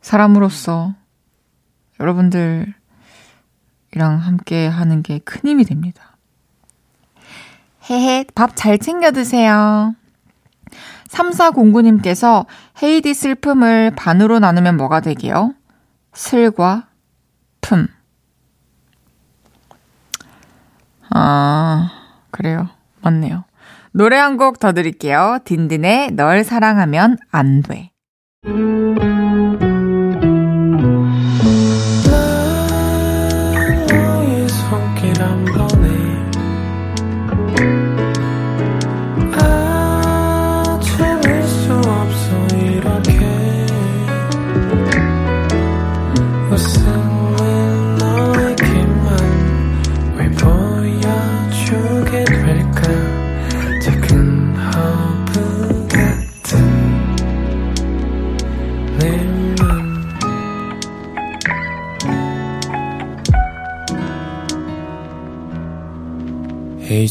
사람으로서 0.00 0.94
여러분들이랑 1.98 2.74
함께 3.96 4.66
하는 4.66 5.02
게 5.02 5.18
큰 5.20 5.48
힘이 5.48 5.64
됩니다. 5.64 6.16
헤헤, 7.88 8.26
밥 8.34 8.56
잘 8.56 8.78
챙겨 8.78 9.12
드세요. 9.12 9.94
3409님께서 11.08 12.46
헤이디 12.82 13.14
슬픔을 13.14 13.92
반으로 13.96 14.40
나누면 14.40 14.76
뭐가 14.76 15.00
되게요? 15.00 15.54
슬과 16.12 16.88
품. 17.60 17.86
아, 21.10 21.90
그래요. 22.36 22.68
맞네요. 23.02 23.44
노래 23.92 24.16
한 24.18 24.36
곡 24.36 24.58
더 24.60 24.72
드릴게요. 24.72 25.38
딘딘의 25.44 26.12
널 26.12 26.44
사랑하면 26.44 27.16
안 27.30 27.62
돼. 27.62 27.92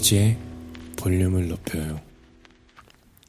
헤이지의 0.06 0.38
볼륨을 0.98 1.48
높여요. 1.48 2.00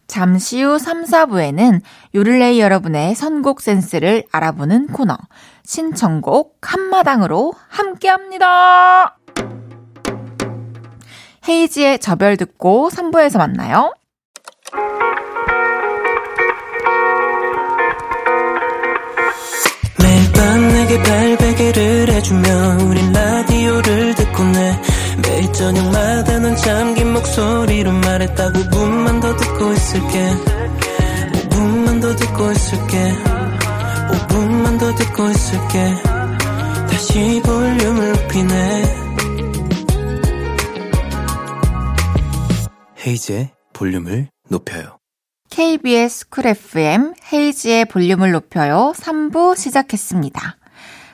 잠시 0.07 0.63
후 0.63 0.79
3, 0.79 1.05
4부에는 1.05 1.81
요를레이 2.15 2.61
여러분의 2.61 3.15
선곡 3.15 3.61
센스를 3.61 4.25
알아보는 4.31 4.89
코너 4.89 5.17
신청곡 5.65 6.59
한마당으로 6.61 7.55
함께합니다. 7.69 9.19
헤이지의 11.49 11.99
저별 11.99 12.37
듣고 12.37 12.91
3부에서 12.91 13.39
만나요. 13.39 13.95
매일 20.03 20.33
밤 20.33 20.69
내게 20.69 21.03
발베개를 21.03 22.09
해주며 22.11 22.49
우린 22.85 23.13
라디오를 23.13 24.15
듣고 24.15 24.45
내 24.45 24.96
매일 25.23 25.53
저녁마다 25.53 26.39
넌 26.39 26.57
잠긴 26.57 27.13
목소리로 27.13 27.93
말했다 27.93 28.53
5분만 28.53 29.21
더 29.21 29.37
듣고 29.37 29.73
있을게. 29.73 30.31
5분만 31.33 32.01
더 32.03 32.17
듣고 32.17 32.53
있을게. 32.53 33.13
5분만 34.11 34.79
더 34.79 34.95
듣고 34.95 35.31
있을게. 35.31 35.95
다시 36.91 37.43
볼륨을 37.45 38.13
높이네. 38.13 38.83
헤이즈의 43.07 43.51
볼륨을 43.73 44.29
높여요. 44.49 44.99
KBS 45.51 46.29
쿨 46.29 46.47
FM 46.49 47.15
헤이즈의 47.33 47.87
볼륨을 47.87 48.33
높여요. 48.33 48.93
3부 48.97 49.57
시작했습니다. 49.57 50.57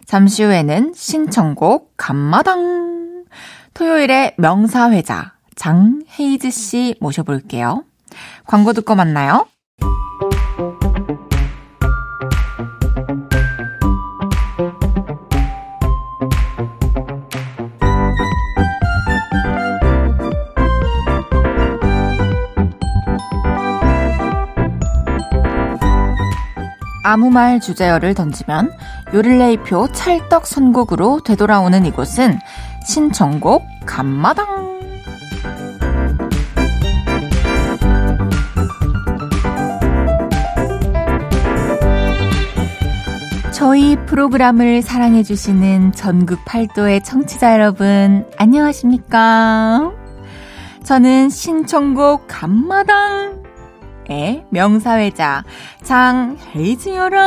잠시 0.07 0.43
후에는 0.43 0.95
신청곡 0.97 1.95
감마당 1.97 3.02
토요일에 3.75 4.35
명사회자 4.39 5.33
장헤이즈 5.57 6.51
씨 6.51 6.95
모셔볼게요. 7.01 7.85
광고 8.47 8.73
듣고 8.73 8.95
만나요. 8.95 9.47
아무 27.05 27.31
말 27.31 27.61
주제어를 27.61 28.15
던지면 28.15 28.73
요릴레이표 29.13 29.89
찰떡 29.93 30.47
선곡으로 30.47 31.21
되돌아오는 31.25 31.85
이곳은 31.85 32.39
신청곡 32.85 33.65
감마당. 33.87 34.47
저희 43.53 43.97
프로그램을 44.07 44.83
사랑해주시는 44.83 45.93
전국 45.93 46.45
팔도의 46.45 47.05
청취자 47.05 47.53
여러분, 47.53 48.27
안녕하십니까? 48.37 49.93
저는 50.83 51.29
신청곡 51.31 52.27
감마당 52.27 53.43
의 54.09 54.45
명사회자 54.51 55.45
장혜지여라 55.85 57.21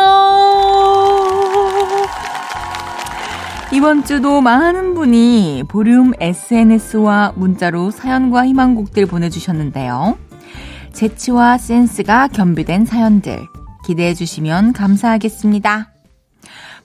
이번 3.76 4.06
주도 4.06 4.40
많은 4.40 4.94
분이 4.94 5.64
보륨 5.68 6.14
SNS와 6.22 7.34
문자로 7.36 7.92
사연과 7.92 8.48
희망곡들 8.48 9.06
보내주셨는데요. 9.06 10.18
재치와 10.94 11.58
센스가 11.58 12.30
겸비된 12.30 12.86
사연들 12.86 13.42
기대해 13.86 14.14
주시면 14.14 14.72
감사하겠습니다. 14.72 15.92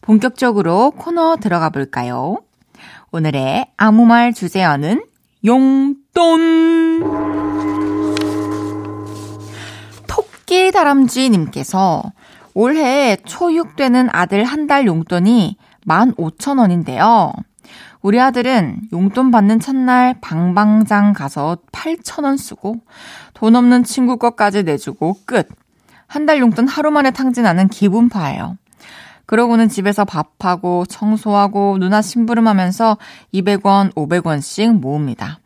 본격적으로 0.01 0.91
코너 0.97 1.37
들어가 1.37 1.71
볼까요? 1.71 2.39
오늘의 3.13 3.67
아무 3.77 4.05
말 4.05 4.35
주제어는 4.35 5.05
용돈! 5.45 7.05
토끼 10.09 10.73
다람쥐님께서 10.73 12.03
올해 12.53 13.15
초6 13.15 13.77
되는 13.77 14.09
아들 14.11 14.43
한 14.43 14.67
달 14.67 14.87
용돈이 14.87 15.57
15,000원인데요. 15.91 17.33
우리 18.03 18.21
아들은 18.21 18.81
용돈 18.93 19.31
받는 19.31 19.61
첫날 19.61 20.15
방방장 20.21 21.13
가서 21.13 21.59
8,000원 21.73 22.39
쓰고 22.39 22.77
돈 23.35 23.57
없는 23.57 23.85
친구 23.85 24.17
것까지 24.17 24.63
내주고 24.63 25.17
끝. 25.27 25.49
한 26.07 26.27
달 26.27 26.39
용돈 26.41 26.67
하루 26.67 26.91
만에 26.91 27.11
탕진하는 27.11 27.69
기분파예요. 27.69 28.57
그러고는 29.27 29.69
집에서 29.69 30.05
밥하고 30.05 30.87
청소하고 30.87 31.79
누나 31.79 32.03
심부름하면서 32.03 32.99
200원, 33.33 33.95
500원씩 33.95 34.81
모읍니다. 34.81 35.39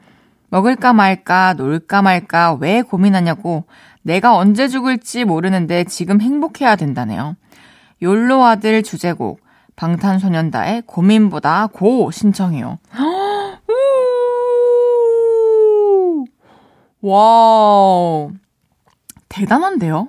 먹을까 0.48 0.94
말까, 0.94 1.52
놀까 1.54 2.00
말까, 2.00 2.54
왜 2.60 2.80
고민하냐고 2.80 3.64
내가 4.00 4.36
언제 4.36 4.68
죽을지 4.68 5.24
모르는데 5.24 5.84
지금 5.84 6.22
행복해야 6.22 6.76
된다네요. 6.76 7.36
욜로 8.00 8.44
아들 8.44 8.82
주제곡 8.82 9.43
방탄소년단의 9.76 10.82
고민보다 10.86 11.68
Go 11.68 12.10
신청해요. 12.10 12.78
와우. 17.00 18.30
대단한데요? 19.28 20.08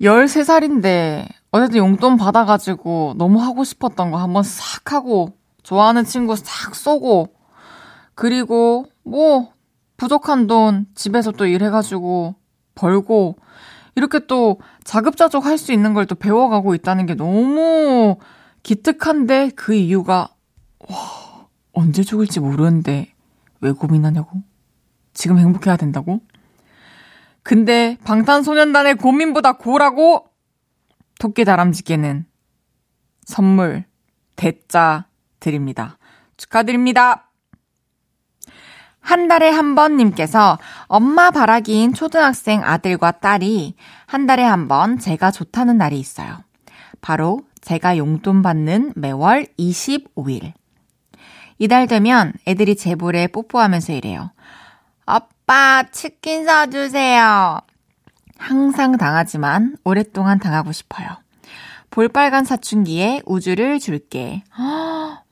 13살인데 0.00 1.26
어쨌든 1.50 1.78
용돈 1.78 2.16
받아가지고 2.16 3.14
너무 3.16 3.40
하고 3.40 3.64
싶었던 3.64 4.10
거 4.10 4.18
한번 4.18 4.42
싹 4.42 4.92
하고 4.92 5.32
좋아하는 5.62 6.04
친구 6.04 6.36
싹 6.36 6.74
쏘고 6.74 7.34
그리고 8.14 8.86
뭐 9.02 9.52
부족한 9.96 10.46
돈 10.46 10.86
집에서 10.94 11.32
또 11.32 11.46
일해가지고 11.46 12.34
벌고 12.74 13.36
이렇게 13.96 14.26
또 14.26 14.60
자급자족 14.84 15.44
할 15.46 15.58
수 15.58 15.72
있는 15.72 15.94
걸 15.94 16.06
또 16.06 16.14
배워가고 16.14 16.74
있다는 16.74 17.06
게 17.06 17.14
너무 17.14 18.16
기특한데 18.62 19.50
그 19.56 19.74
이유가 19.74 20.28
와 20.88 20.96
언제 21.72 22.02
죽을지 22.02 22.40
모르는데 22.40 23.12
왜 23.60 23.72
고민하냐고? 23.72 24.42
지금 25.14 25.38
행복해야 25.38 25.76
된다고? 25.76 26.20
근데 27.42 27.96
방탄소년단의 28.04 28.96
고민보다 28.96 29.52
고라고 29.54 30.26
토끼 31.18 31.44
다람쥐께는 31.44 32.26
선물 33.24 33.84
대짜 34.36 35.06
드립니다. 35.40 35.98
축하드립니다. 36.36 37.29
한 39.10 39.26
달에 39.26 39.50
한 39.50 39.74
번님께서 39.74 40.56
엄마 40.86 41.32
바라기인 41.32 41.94
초등학생 41.94 42.62
아들과 42.62 43.10
딸이 43.10 43.74
한 44.06 44.26
달에 44.26 44.44
한 44.44 44.68
번 44.68 45.00
제가 45.00 45.32
좋다는 45.32 45.78
날이 45.78 45.98
있어요. 45.98 46.38
바로 47.00 47.40
제가 47.60 47.96
용돈 47.96 48.40
받는 48.42 48.92
매월 48.94 49.48
25일. 49.58 50.52
이달 51.58 51.88
되면 51.88 52.32
애들이 52.46 52.76
제 52.76 52.94
볼에 52.94 53.26
뽀뽀하면서 53.26 53.94
이래요. 53.94 54.30
아빠, 55.06 55.82
치킨 55.90 56.44
사주세요. 56.44 57.58
항상 58.38 58.96
당하지만 58.96 59.76
오랫동안 59.82 60.38
당하고 60.38 60.70
싶어요. 60.70 61.08
볼빨간 61.90 62.44
사춘기에 62.44 63.22
우주를 63.26 63.80
줄게. 63.80 64.44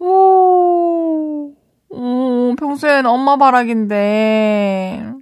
오, 0.01 1.55
오, 1.91 2.48
평소엔 2.59 3.07
엄마 3.07 3.37
바라기인데. 3.37 5.12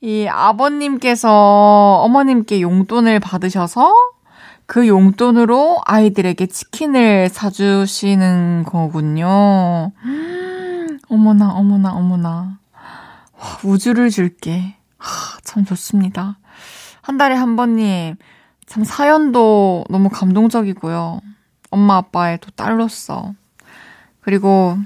이 0.00 0.26
아버님께서 0.26 2.00
어머님께 2.02 2.60
용돈을 2.60 3.20
받으셔서 3.20 3.94
그 4.66 4.88
용돈으로 4.88 5.80
아이들에게 5.84 6.46
치킨을 6.46 7.28
사주시는 7.28 8.64
거군요. 8.64 9.92
어머나, 11.08 11.50
어머나, 11.50 11.92
어머나. 11.92 12.58
와, 13.38 13.58
우주를 13.62 14.10
줄게. 14.10 14.74
하, 14.98 15.38
참 15.44 15.64
좋습니다. 15.64 16.38
한 17.02 17.18
달에 17.18 17.34
한 17.34 17.56
번님, 17.56 18.16
참 18.66 18.84
사연도 18.84 19.84
너무 19.90 20.08
감동적이고요. 20.08 21.20
엄마 21.70 21.96
아빠의 21.96 22.38
또 22.40 22.50
딸로서. 22.50 23.34
그리고 24.20 24.78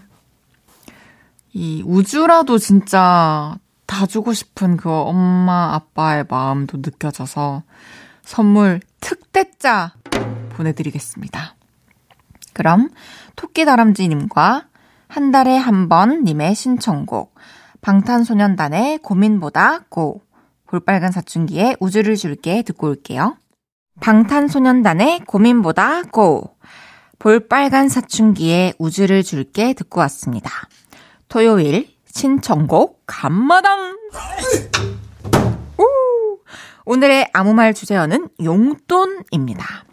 이 1.59 1.83
우주라도 1.87 2.59
진짜 2.59 3.57
다 3.87 4.05
주고 4.05 4.35
싶은 4.35 4.77
그 4.77 4.91
엄마 4.91 5.73
아빠의 5.75 6.27
마음도 6.29 6.77
느껴져서 6.77 7.63
선물 8.23 8.81
특대짜 9.01 9.95
보내드리겠습니다. 10.51 11.55
그럼 12.53 12.91
토끼다람쥐님과 13.37 14.67
한 15.09 15.31
달에 15.31 15.57
한 15.57 15.89
번 15.89 16.25
님의 16.25 16.55
신청곡 16.55 17.35
방탄소년단의 17.81 18.99
고민보다 18.99 19.79
고 19.89 20.21
볼빨간 20.67 21.11
사춘기에 21.11 21.77
우주를 21.81 22.17
줄게 22.17 22.61
듣고 22.65 22.89
올게요. 22.89 23.39
방탄소년단의 24.01 25.21
고민보다 25.21 26.03
고 26.13 26.55
볼빨간 27.19 27.89
사춘기에 27.89 28.75
우주를 28.79 29.23
줄게 29.23 29.73
듣고 29.73 30.01
왔습니다. 30.01 30.51
토요일 31.29 31.89
신청곡 32.07 33.03
간마당 33.07 33.97
오늘의 36.85 37.31
아무 37.33 37.53
말 37.53 37.75
주제어는 37.75 38.29
용돈입니다. 38.43 39.85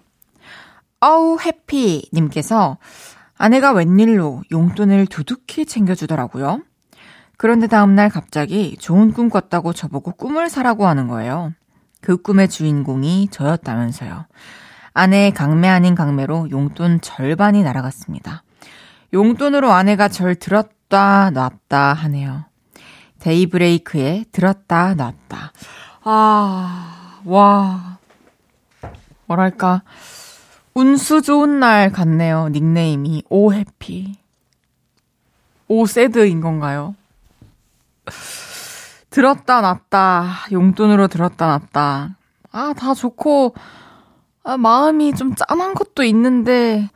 어우 1.01 1.39
해피 1.41 2.07
님께서 2.13 2.77
아내가 3.35 3.71
웬일로 3.73 4.43
용돈을 4.51 5.07
두둑히 5.07 5.65
챙겨주더라고요. 5.65 6.61
그런데 7.35 7.65
다음날 7.67 8.09
갑자기 8.09 8.77
좋은 8.77 9.11
꿈 9.11 9.29
꿨다고 9.29 9.73
저보고 9.73 10.11
꿈을 10.11 10.49
사라고 10.49 10.85
하는 10.85 11.07
거예요. 11.07 11.51
그 11.99 12.17
꿈의 12.17 12.47
주인공이 12.47 13.29
저였다면서요. 13.31 14.27
아내의 14.93 15.33
강매 15.33 15.67
아닌 15.67 15.95
강매로 15.95 16.51
용돈 16.51 17.01
절반이 17.01 17.63
날아갔습니다. 17.63 18.43
용돈으로 19.13 19.71
아내가 19.71 20.07
절 20.07 20.35
들었 20.35 20.69
다 20.93 21.31
놨다 21.31 21.93
하네요. 21.93 22.45
데이브레이크에 23.17 24.25
들었다 24.31 24.93
놨다. 24.93 25.51
아, 26.03 27.19
와. 27.25 27.97
뭐랄까. 29.25 29.81
운수 30.75 31.23
좋은 31.23 31.59
날 31.59 31.91
같네요. 31.91 32.49
닉네임이. 32.49 33.23
오 33.29 33.53
해피. 33.53 34.19
오 35.67 35.87
새드인 35.87 36.41
건가요? 36.41 36.93
들었다 39.09 39.61
놨다. 39.61 40.45
용돈으로 40.51 41.07
들었다 41.07 41.47
놨다. 41.47 42.17
아, 42.51 42.73
다 42.77 42.93
좋고, 42.93 43.55
아, 44.43 44.57
마음이 44.57 45.15
좀 45.15 45.33
짠한 45.33 45.73
것도 45.73 46.03
있는데, 46.03 46.87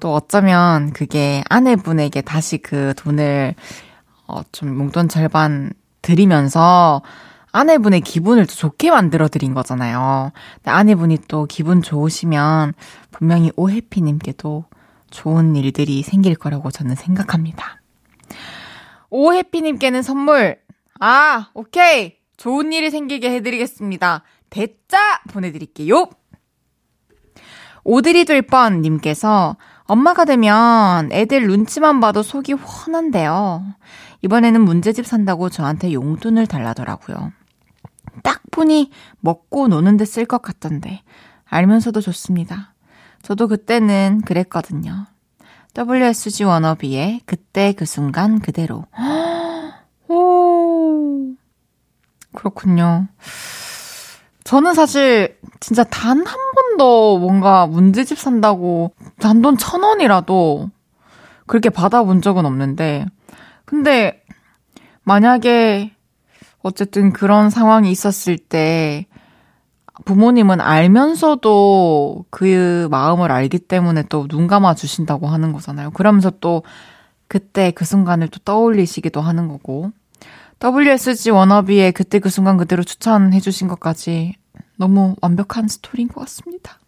또 0.00 0.14
어쩌면 0.14 0.92
그게 0.92 1.42
아내분에게 1.48 2.20
다시 2.22 2.58
그 2.58 2.94
돈을, 2.96 3.54
어, 4.26 4.42
좀 4.52 4.78
용돈 4.78 5.08
절반 5.08 5.72
드리면서, 6.02 7.02
아내분의 7.50 8.02
기분을 8.02 8.46
또 8.46 8.54
좋게 8.54 8.90
만들어 8.90 9.26
드린 9.28 9.54
거잖아요. 9.54 10.32
근데 10.56 10.70
아내분이 10.70 11.18
또 11.28 11.46
기분 11.46 11.82
좋으시면 11.82 12.74
분명히 13.10 13.50
오해피님께도 13.56 14.64
좋은 15.10 15.56
일들이 15.56 16.02
생길 16.02 16.34
거라고 16.36 16.70
저는 16.70 16.94
생각합니다. 16.94 17.80
오해피님께는 19.10 20.02
선물, 20.02 20.58
아, 21.00 21.48
오케이. 21.54 22.16
좋은 22.36 22.72
일이 22.72 22.90
생기게 22.90 23.30
해드리겠습니다. 23.34 24.22
대짜 24.50 24.98
보내드릴게요. 25.30 26.08
오드리 27.82 28.24
될 28.26 28.42
뻔 28.42 28.82
님께서 28.82 29.56
엄마가 29.88 30.26
되면 30.26 31.10
애들 31.10 31.46
눈치만 31.46 31.98
봐도 32.00 32.22
속이 32.22 32.52
훤한데요. 32.52 33.64
이번에는 34.20 34.60
문제집 34.60 35.06
산다고 35.06 35.48
저한테 35.48 35.94
용돈을 35.94 36.46
달라더라고요. 36.46 37.32
딱 38.22 38.42
보니 38.50 38.90
먹고 39.20 39.68
노는데 39.68 40.04
쓸 40.04 40.26
것 40.26 40.42
같던데 40.42 41.02
알면서도 41.46 42.02
좋습니다. 42.02 42.74
저도 43.22 43.48
그때는 43.48 44.20
그랬거든요. 44.26 45.06
WSG 45.76 46.44
워너비의 46.44 47.22
그때 47.24 47.72
그 47.72 47.86
순간 47.86 48.40
그대로. 48.40 48.84
오, 50.08 51.32
그렇군요. 52.34 53.08
저는 54.48 54.72
사실 54.72 55.36
진짜 55.60 55.84
단 55.84 56.24
한 56.26 56.38
번도 56.54 57.18
뭔가 57.18 57.66
문제집 57.66 58.18
산다고 58.18 58.92
단돈 59.20 59.58
천 59.58 59.82
원이라도 59.82 60.70
그렇게 61.46 61.68
받아본 61.68 62.22
적은 62.22 62.46
없는데, 62.46 63.04
근데 63.66 64.22
만약에 65.04 65.92
어쨌든 66.62 67.12
그런 67.12 67.50
상황이 67.50 67.90
있었을 67.90 68.38
때 68.38 69.06
부모님은 70.06 70.62
알면서도 70.62 72.24
그 72.30 72.88
마음을 72.90 73.30
알기 73.30 73.58
때문에 73.58 74.04
또 74.04 74.26
눈 74.28 74.46
감아 74.46 74.74
주신다고 74.74 75.26
하는 75.26 75.52
거잖아요. 75.52 75.90
그러면서 75.90 76.30
또 76.40 76.62
그때 77.28 77.70
그 77.70 77.84
순간을 77.84 78.28
또 78.28 78.38
떠올리시기도 78.46 79.20
하는 79.20 79.48
거고. 79.48 79.92
WSG 80.62 81.30
워너비의 81.30 81.92
그때 81.92 82.18
그 82.18 82.30
순간 82.30 82.56
그대로 82.56 82.82
추천해 82.82 83.40
주신 83.40 83.68
것까지 83.68 84.34
너무 84.76 85.14
완벽한 85.20 85.68
스토리인 85.68 86.08
것 86.08 86.20
같습니다. 86.22 86.78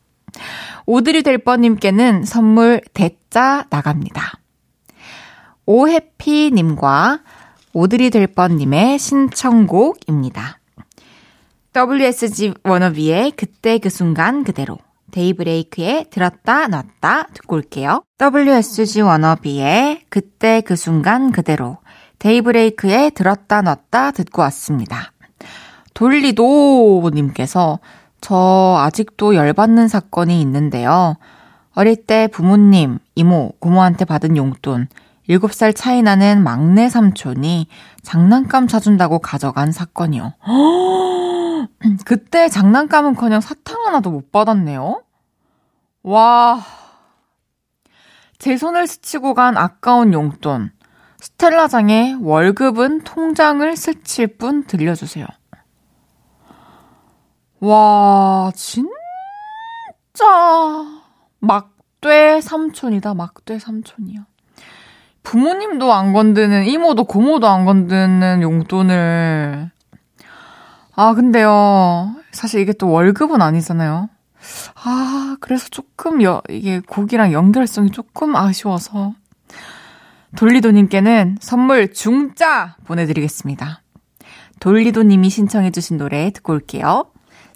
오드리 0.87 1.23
될 1.23 1.39
뻔님께는 1.39 2.25
선물 2.25 2.81
대짜 2.95 3.67
나갑니다. 3.71 4.39
오해피님과 5.67 7.21
오드리 7.73 8.11
될 8.11 8.27
뻔님의 8.27 8.99
신청곡입니다. 8.99 10.59
WSG 11.75 12.55
워너비의 12.65 13.33
그때 13.33 13.79
그 13.79 13.89
순간 13.89 14.43
그대로 14.43 14.79
데이브레이크의 15.13 16.07
들었다 16.11 16.67
놨다 16.67 17.29
듣고 17.35 17.57
올게요. 17.57 18.03
WSG 18.21 19.03
워너비의 19.03 20.07
그때 20.09 20.61
그 20.61 20.75
순간 20.75 21.31
그대로 21.31 21.79
데이브레이크의 22.21 23.11
들었다 23.11 23.63
놨다 23.63 24.13
듣고 24.13 24.43
왔습니다. 24.43 25.13
돌리도 25.95 27.11
님께서 27.13 27.81
저 28.21 28.77
아직도 28.79 29.35
열받는 29.35 29.89
사건이 29.89 30.41
있는데요. 30.43 31.17
어릴 31.75 31.97
때 32.07 32.29
부모님, 32.29 32.99
이모, 33.15 33.53
고모한테 33.59 34.05
받은 34.05 34.37
용돈 34.37 34.89
7살 35.29 35.75
차이 35.75 36.03
나는 36.03 36.43
막내 36.43 36.89
삼촌이 36.89 37.69
장난감 38.03 38.69
사준다고 38.69 39.19
가져간 39.19 39.73
사건이요. 39.73 40.35
그때 42.05 42.49
장난감은 42.49 43.15
커녕 43.15 43.41
사탕 43.41 43.87
하나도 43.87 44.11
못 44.11 44.33
받았네요. 44.33 45.03
와. 46.03 46.61
제 48.39 48.57
손을 48.57 48.87
스치고 48.87 49.35
간 49.35 49.57
아까운 49.57 50.13
용돈. 50.13 50.73
스텔라장에 51.21 52.17
월급은 52.21 53.03
통장을 53.05 53.77
스칠 53.77 54.27
뿐 54.27 54.65
들려주세요. 54.65 55.27
와, 57.61 58.51
진짜 58.55 60.25
막돼 61.39 62.41
삼촌이다. 62.41 63.13
막돼 63.15 63.59
삼촌이야. 63.59 64.27
부모님도 65.23 65.93
안 65.93 66.15
건드는, 66.15 66.65
이모도 66.65 67.05
고모도 67.05 67.47
안 67.47 67.67
건드는 67.67 68.41
용돈을. 68.41 69.71
아, 70.97 71.15
근데요. 71.15 72.15
사실 72.33 72.61
이게 72.61 72.73
또 72.73 72.91
월급은 72.91 73.43
아니잖아요. 73.43 74.09
아, 74.83 75.37
그래서 75.41 75.69
조금 75.69 76.23
여, 76.23 76.43
이게 76.49 76.81
곡이랑 76.81 77.33
연결성이 77.33 77.91
조금 77.91 78.35
아쉬워서. 78.37 79.13
돌리도님께는 80.37 81.39
선물 81.41 81.93
중짜 81.93 82.77
보내드리겠습니다. 82.85 83.83
돌리도님이 84.61 85.31
신청해주신 85.31 85.97
노래 85.97 86.31
듣고 86.31 86.53
올게요. 86.53 87.07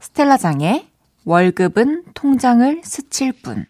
스텔라장의 0.01 0.89
월급은 1.25 2.05
통장을 2.15 2.81
스칠 2.85 3.33
뿐. 3.33 3.67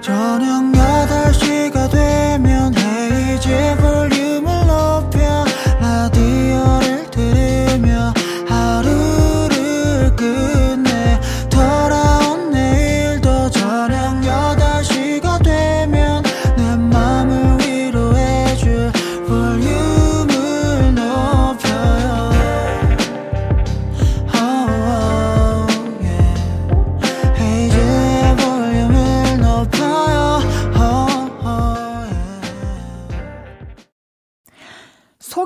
저녁 0.00 0.72
8시가 0.72 1.90
되면 1.90 2.74
헤이즈 2.76 3.76
볼륨을 3.80 4.51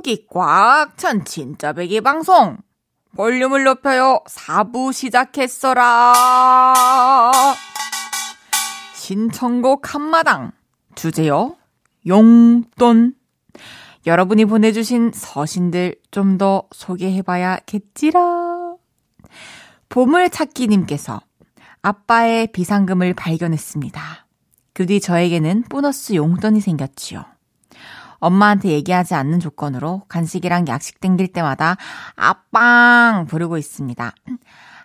속이 0.07 0.27
꽉 0.31 0.97
찬 0.97 1.25
진짜 1.25 1.73
배기 1.73 2.01
방송. 2.01 2.59
볼륨을 3.17 3.65
높여요. 3.65 4.21
4부 4.29 4.93
시작했어라. 4.93 6.13
신청곡 8.95 9.93
한마당. 9.95 10.53
주제요. 10.95 11.57
용돈. 12.07 13.15
여러분이 14.07 14.45
보내주신 14.45 15.11
서신들 15.13 15.97
좀 16.13 16.39
더 16.39 16.69
소개해봐야겠지라. 16.73 18.21
보물찾기님께서 19.89 21.21
아빠의 21.83 22.47
비상금을 22.53 23.15
발견했습니다. 23.15 24.27
그 24.73 24.87
뒤 24.87 25.01
저에게는 25.01 25.65
보너스 25.69 26.15
용돈이 26.15 26.61
생겼지요. 26.61 27.25
엄마한테 28.19 28.71
얘기하지 28.71 29.15
않는 29.15 29.41
조건으로 29.41 30.03
간식이랑 30.09 30.69
약식 30.69 31.01
땡길 31.01 31.29
때마다 31.29 31.77
아빵 32.17 33.27
부르고 33.27 33.59
있습니다. 33.59 34.13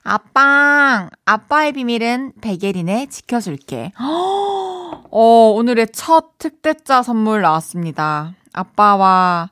아빵, 0.03 1.09
아빠의 1.25 1.73
비밀은 1.73 2.33
베개리네 2.41 3.07
지켜줄게. 3.07 3.91
어, 3.99 5.53
오늘의 5.55 5.89
첫 5.93 6.37
특대자 6.37 7.03
선물 7.03 7.41
나왔습니다. 7.41 8.33
아빠와, 8.53 9.49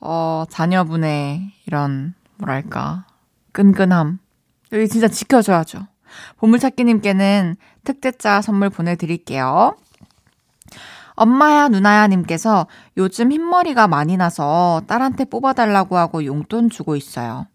어, 0.00 0.44
자녀분의 0.50 1.52
이런, 1.66 2.14
뭐랄까, 2.36 3.06
끈끈함. 3.52 4.18
여기 4.72 4.88
진짜 4.88 5.08
지켜줘야죠. 5.08 5.86
보물찾기님께는 6.38 7.56
특대자 7.84 8.42
선물 8.42 8.70
보내드릴게요. 8.70 9.76
엄마야 11.16 11.68
누나야 11.68 12.06
님께서 12.08 12.66
요즘 12.96 13.32
흰머리가 13.32 13.88
많이 13.88 14.16
나서 14.16 14.82
딸한테 14.86 15.24
뽑아달라고 15.24 15.96
하고 15.96 16.24
용돈 16.24 16.70
주고 16.70 16.94
있어요. 16.94 17.46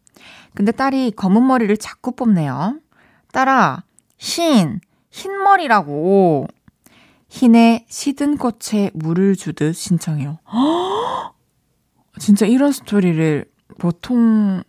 근데 0.54 0.71
딸이 0.71 1.12
검은 1.12 1.45
머리를 1.45 1.76
자꾸 1.78 2.12
뽑네요. 2.12 2.80
딸아, 3.32 3.84
흰, 4.17 4.82
흰머리라고. 5.12 6.47
흰에 7.30 7.86
시든 7.88 8.38
꽃에 8.38 8.91
물을 8.93 9.38
주듯 9.38 9.74
신청해요. 9.76 10.39
진짜 12.19 12.45
이런 12.45 12.74
스토리를 12.74 13.45
보통 13.80 14.63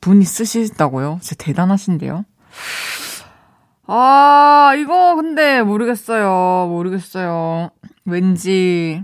분이 0.00 0.24
쓰시다고요? 0.24 1.18
진짜 1.20 1.44
대단하신데요? 1.44 2.24
아, 3.90 4.74
이거 4.76 5.14
근데 5.16 5.62
모르겠어요. 5.62 6.68
모르겠어요. 6.68 7.70
왠지 8.04 9.02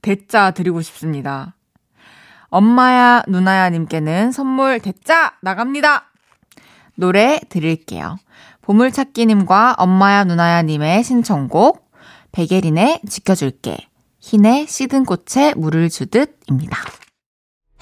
대짜 0.00 0.50
드리고 0.52 0.80
싶습니다. 0.80 1.54
엄마야, 2.48 3.22
누나야 3.28 3.68
님께는 3.70 4.32
선물 4.32 4.80
대짜 4.80 5.34
나갑니다. 5.42 6.10
노래 6.94 7.38
드릴게요. 7.50 8.16
보물찾기님과 8.62 9.74
엄마야, 9.76 10.24
누나야 10.24 10.62
님의 10.62 11.04
신청곡, 11.04 11.90
백예린의 12.32 13.00
지켜줄게, 13.06 13.76
흰의 14.20 14.68
시든 14.68 15.04
꽃에 15.04 15.52
물을 15.54 15.90
주듯입니다. 15.90 16.78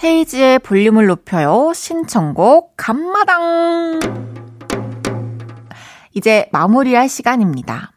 헤이지의 0.03 0.59
볼륨을 0.61 1.07
높여요. 1.07 1.73
신청곡, 1.73 2.75
감마당! 2.77 4.40
이제 6.15 6.49
마무리할 6.53 7.09
시간입니다. 7.09 7.93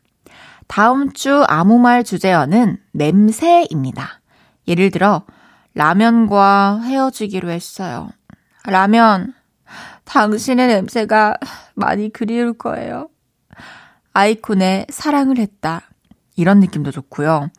다음 0.67 1.11
주 1.13 1.43
아무 1.47 1.79
말 1.79 2.03
주제어는 2.03 2.77
냄새입니다. 2.91 4.21
예를 4.67 4.91
들어, 4.91 5.25
라면과 5.75 6.81
헤어지기로 6.83 7.49
했어요. 7.49 8.09
라면, 8.65 9.33
당신의 10.05 10.67
냄새가 10.67 11.37
많이 11.75 12.11
그리울 12.11 12.53
거예요. 12.53 13.09
아이콘의 14.13 14.87
사랑을 14.89 15.37
했다. 15.37 15.81
이런 16.35 16.59
느낌도 16.59 16.91
좋고요. 16.91 17.49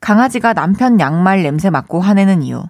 강아지가 0.00 0.52
남편 0.52 1.00
양말 1.00 1.42
냄새 1.42 1.70
맡고 1.70 2.00
화내는 2.00 2.42
이유. 2.42 2.64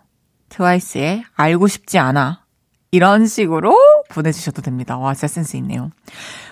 트와이스의 0.49 1.25
알고 1.35 1.69
싶지 1.69 1.99
않아. 1.99 2.45
이런 2.91 3.27
식으로 3.27 3.77
보내주셔도 4.09 4.63
됩니다. 4.63 4.97
와, 4.97 5.13
진짜 5.13 5.27
센스 5.27 5.57
있네요. 5.59 5.91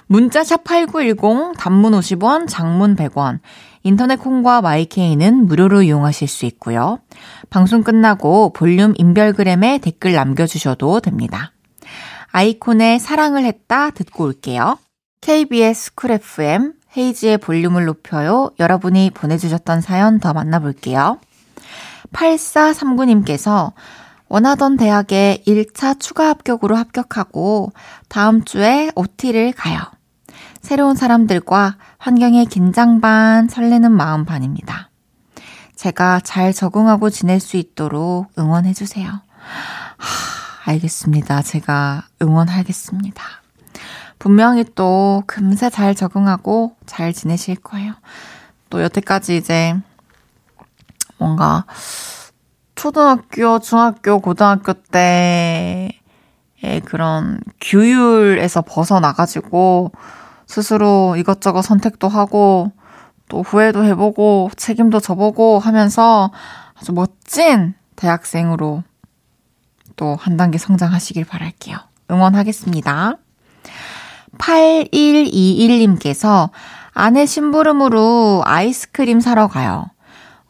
문자샵 0.09 0.64
8910, 0.64 1.55
단문 1.59 1.92
50원, 1.92 2.47
장문 2.49 2.95
100원, 2.95 3.40
인터넷 3.83 4.16
콩과 4.16 4.62
마이케이는 4.62 5.47
무료로 5.47 5.83
이용하실 5.83 6.29
수 6.29 6.47
있고요. 6.47 6.99
방송 7.51 7.83
끝나고 7.83 8.53
볼륨 8.53 8.95
인별그램에 8.97 9.79
댓글 9.79 10.12
남겨 10.12 10.47
주셔도 10.47 11.01
됩니다. 11.01 11.53
아이콘의 12.33 12.99
사랑을 12.99 13.45
했다 13.45 13.90
듣고 13.90 14.25
올게요. 14.25 14.79
KBS 15.21 15.95
쿨 15.95 16.12
FM 16.12 16.75
헤이즈의 16.97 17.38
볼륨을 17.38 17.85
높여요. 17.85 18.51
여러분이 18.59 19.11
보내주셨던 19.11 19.81
사연 19.81 20.19
더 20.19 20.33
만나볼게요. 20.33 21.19
8439님께서 22.12 23.73
원하던 24.29 24.77
대학에 24.77 25.42
1차 25.47 26.01
추가 26.01 26.29
합격으로 26.29 26.77
합격하고 26.77 27.73
다음 28.09 28.45
주에 28.45 28.90
OT를 28.95 29.53
가요. 29.53 29.79
새로운 30.66 30.96
사람들과 30.96 31.76
환경에 31.96 32.44
긴장 32.44 33.00
반, 33.00 33.46
설레는 33.46 33.92
마음 33.92 34.24
반입니다. 34.24 34.90
제가 35.76 36.18
잘 36.24 36.52
적응하고 36.52 37.09
지낼 37.09 37.38
수 37.38 37.57
있도록 37.57 38.33
응원해주세요. 38.37 39.09
하, 39.09 39.20
알겠습니다. 40.64 41.42
제가 41.42 42.09
응원하겠습니다. 42.20 43.22
분명히 44.18 44.64
또 44.74 45.22
금세 45.29 45.70
잘 45.70 45.94
적응하고 45.94 46.74
잘 46.85 47.12
지내실 47.12 47.55
거예요. 47.55 47.92
또 48.68 48.83
여태까지 48.83 49.37
이제 49.37 49.76
뭔가 51.16 51.64
초등학교, 52.74 53.61
중학교, 53.61 54.18
고등학교 54.18 54.72
때의 54.72 55.92
그런 56.87 57.38
규율에서 57.61 58.62
벗어나가지고 58.62 59.92
스스로 60.47 61.17
이것저것 61.17 61.63
선택도 61.63 62.09
하고 62.09 62.73
또 63.29 63.43
후회도 63.43 63.85
해보고 63.85 64.51
책임도 64.57 65.01
져보고 65.01 65.59
하면서 65.59 66.31
아주 66.79 66.93
멋진 66.93 67.75
대학생으로 67.97 68.83
또 69.97 70.17
한 70.21 70.37
단계 70.37 70.59
성장하시길 70.59 71.25
바랄게요. 71.25 71.79
응원하겠습니다. 72.11 73.15
8121님께서 74.39 76.51
아내 76.93 77.27
심부름으로 77.27 78.43
아이스크림 78.45 79.21
사러 79.21 79.49
가요. 79.49 79.87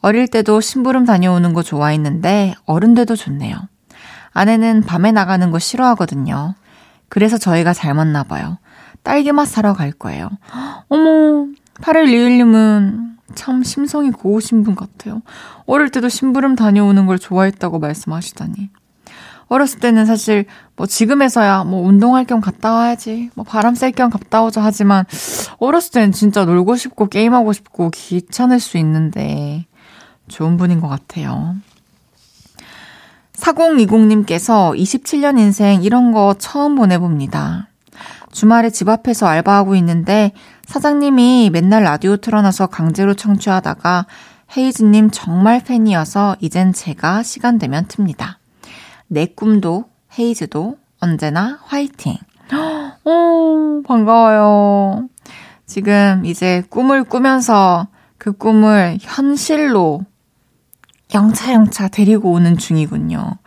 어릴 0.01 0.29
때도 0.29 0.61
심부름 0.61 1.05
다녀오는 1.05 1.53
거 1.53 1.63
좋아했는데 1.63 2.55
어른 2.67 2.95
돼도 2.95 3.17
좋네요. 3.17 3.57
아내는 4.33 4.83
밤에 4.83 5.13
나가는 5.13 5.51
거 5.51 5.59
싫어하거든요. 5.59 6.55
그래서 7.09 7.39
저희가 7.39 7.73
잘 7.73 7.95
맞나 7.95 8.23
봐요. 8.23 8.59
딸기맛 9.07 9.47
사러 9.47 9.73
갈 9.73 9.93
거예요. 9.93 10.29
어머, 10.89 11.47
8121님은 11.75 13.15
참 13.37 13.63
심성이 13.63 14.11
고우신 14.11 14.65
분 14.65 14.75
같아요. 14.75 15.23
어릴 15.67 15.91
때도 15.91 16.09
심부름 16.09 16.57
다녀오는 16.57 17.07
걸 17.07 17.19
좋아했다고 17.19 17.79
말씀하시다니. 17.79 18.71
어렸을 19.49 19.79
때는 19.79 20.07
사실 20.07 20.47
뭐 20.75 20.87
지금에서야 20.89 21.63
뭐 21.63 21.87
운동할 21.87 22.25
겸 22.25 22.41
갔다 22.41 22.73
와야지, 22.73 23.31
뭐 23.37 23.45
바람 23.45 23.77
쐴 23.77 23.93
겸 23.93 24.11
갔다 24.11 24.43
오자 24.43 24.61
하지만 24.65 25.05
어렸을 25.59 25.93
때는 25.93 26.11
진짜 26.11 26.45
놀고 26.45 26.75
싶고 26.75 27.07
게임하고 27.07 27.53
싶고 27.53 27.91
귀찮을 27.91 28.59
수 28.59 28.77
있는데 28.79 29.67
좋은 30.27 30.57
분인 30.57 30.81
것 30.81 30.89
같아요. 30.89 31.55
4020님께서 33.35 34.77
27년 34.77 35.39
인생 35.39 35.85
이런 35.85 36.11
거 36.11 36.35
처음 36.39 36.75
보내봅니다. 36.75 37.69
주말에 38.37 38.69
집 38.69 38.91
앞에서 38.91 39.27
알바하고 39.27 39.77
있는데 39.77 40.33
사장님이 40.67 41.49
맨날 41.51 41.85
라디오 41.85 42.19
틀어놔서 42.19 42.67
강제로 42.67 43.15
청취하다가 43.15 44.05
헤이즈님 44.55 45.09
정말 45.11 45.65
팬이어서 45.65 46.37
이젠 46.41 46.75
제가 46.75 47.23
시간 47.23 47.59
되면 47.59 47.87
틉니다. 47.87 48.37
내 49.07 49.25
꿈도 49.25 49.87
헤이즈도 50.19 50.77
언제나 51.01 51.61
화이팅. 51.65 52.19
오, 53.05 53.83
반가워요. 53.87 55.09
지금 55.65 56.27
이제 56.27 56.63
꿈을 56.69 57.05
꾸면서 57.05 57.89
그 58.19 58.33
꿈을 58.33 58.99
현실로 59.01 60.03
영차영차 61.15 61.89
데리고 61.89 62.33
오는 62.33 62.59
중이군요. 62.59 63.39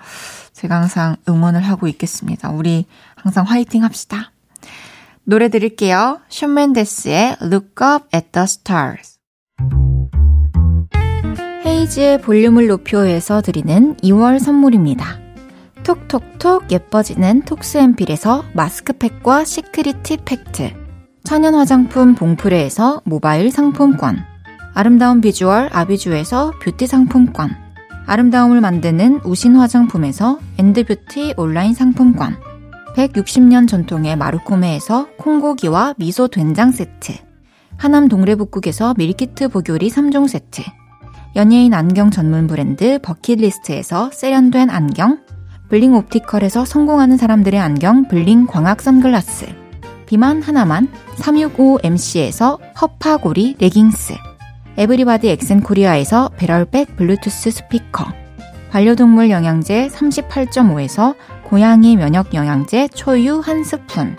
제가 0.53 0.77
항상 0.77 1.15
응원을 1.27 1.61
하고 1.61 1.87
있겠습니다. 1.87 2.49
우리 2.49 2.87
항상 3.15 3.45
화이팅 3.45 3.83
합시다. 3.83 4.31
노래 5.29 5.47
드릴게요. 5.49 6.21
션 6.27 6.55
맨데스의 6.55 7.37
Look 7.43 7.85
Up 7.87 8.05
at 8.15 8.31
the 8.31 8.45
Stars. 8.45 9.19
헤이즈의 11.63 12.21
볼륨을 12.21 12.65
높여요에서 12.65 13.41
드리는 13.41 13.95
2월 13.97 14.39
선물입니다. 14.39 15.19
톡톡톡 15.83 16.71
예뻐지는 16.71 17.43
톡스앤필에서 17.43 18.45
마스크팩과 18.53 19.45
시크릿 19.45 20.01
티 20.01 20.17
팩트 20.17 20.73
천연 21.23 21.53
화장품 21.53 22.15
봉프레에서 22.15 23.03
모바일 23.05 23.51
상품권 23.51 24.17
아름다운 24.73 25.21
비주얼 25.21 25.69
아비주에서 25.71 26.53
뷰티 26.59 26.87
상품권 26.87 27.55
아름다움을 28.07 28.61
만드는 28.61 29.21
우신 29.23 29.55
화장품에서 29.57 30.39
엔드뷰티 30.57 31.35
온라인 31.37 31.75
상품권 31.75 32.48
160년 32.99 33.65
전통의 33.67 34.17
마루코메에서 34.17 35.07
콩고기와 35.17 35.95
미소 35.97 36.27
된장 36.27 36.71
세트 36.71 37.13
하남 37.77 38.09
동래복국에서 38.09 38.93
밀키트 38.97 39.47
복요리 39.47 39.89
3종 39.89 40.27
세트 40.27 40.63
연예인 41.37 41.73
안경 41.73 42.11
전문 42.11 42.47
브랜드 42.47 42.99
버킷리스트에서 43.01 44.11
세련된 44.11 44.69
안경 44.69 45.19
블링 45.69 45.93
옵티컬에서 45.95 46.65
성공하는 46.65 47.15
사람들의 47.15 47.57
안경 47.57 48.09
블링 48.09 48.47
광학 48.47 48.81
선글라스 48.81 49.45
비만 50.05 50.41
하나만 50.41 50.89
365MC에서 51.19 52.59
허파고리 52.81 53.55
레깅스 53.59 54.15
에브리바디 54.77 55.29
엑센 55.29 55.61
코리아에서 55.61 56.31
배럴백 56.35 56.97
블루투스 56.97 57.51
스피커 57.51 58.19
반려동물 58.71 59.29
영양제 59.31 59.87
38.5에서 59.87 61.15
고양이 61.49 61.95
면역 61.95 62.35
영양제 62.35 62.89
초유 62.89 63.39
한 63.39 63.63
스푼, 63.63 64.15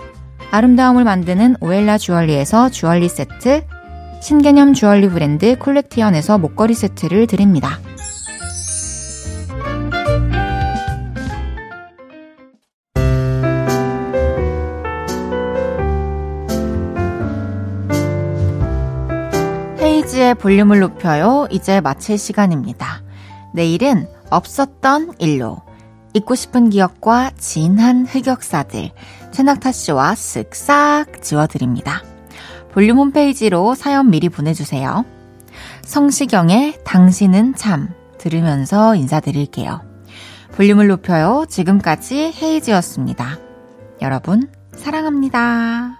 아름다움을 0.51 1.05
만드는 1.05 1.59
오엘라 1.61 1.97
주얼리에서 1.97 2.71
주얼리 2.71 3.09
세트, 3.09 3.65
신개념 4.21 4.75
주얼리 4.75 5.09
브랜드 5.09 5.57
콜렉티언에서 5.57 6.39
목걸이 6.39 6.75
세트를 6.75 7.29
드립니다. 7.29 7.79
페이지의 19.79 20.35
볼륨을 20.35 20.81
높여요. 20.81 21.47
이제 21.53 21.81
마칠 21.81 22.19
시간입니다. 22.19 23.05
내일은 23.55 24.09
없었던 24.31 25.13
일로 25.21 25.70
잊고 26.13 26.35
싶은 26.35 26.71
기억과 26.71 27.31
진한 27.39 28.07
흑역사들 28.07 28.91
최낙타 29.33 29.73
씨와 29.73 30.15
쓱싹 30.15 31.23
지워드립니다. 31.23 32.03
볼륨 32.73 32.99
홈페이지로 32.99 33.75
사연 33.75 34.11
미리 34.11 34.29
보내주세요. 34.29 35.05
성시경의 35.83 36.81
당신은 36.85 37.55
참 37.55 37.89
들으면서 38.19 38.95
인사드릴게요. 38.95 39.83
볼륨을 40.53 40.89
높여요. 40.89 41.47
지금까지 41.49 42.33
헤이지였습니다. 42.41 43.39
여러분, 44.03 44.49
사랑합니다. 44.75 46.00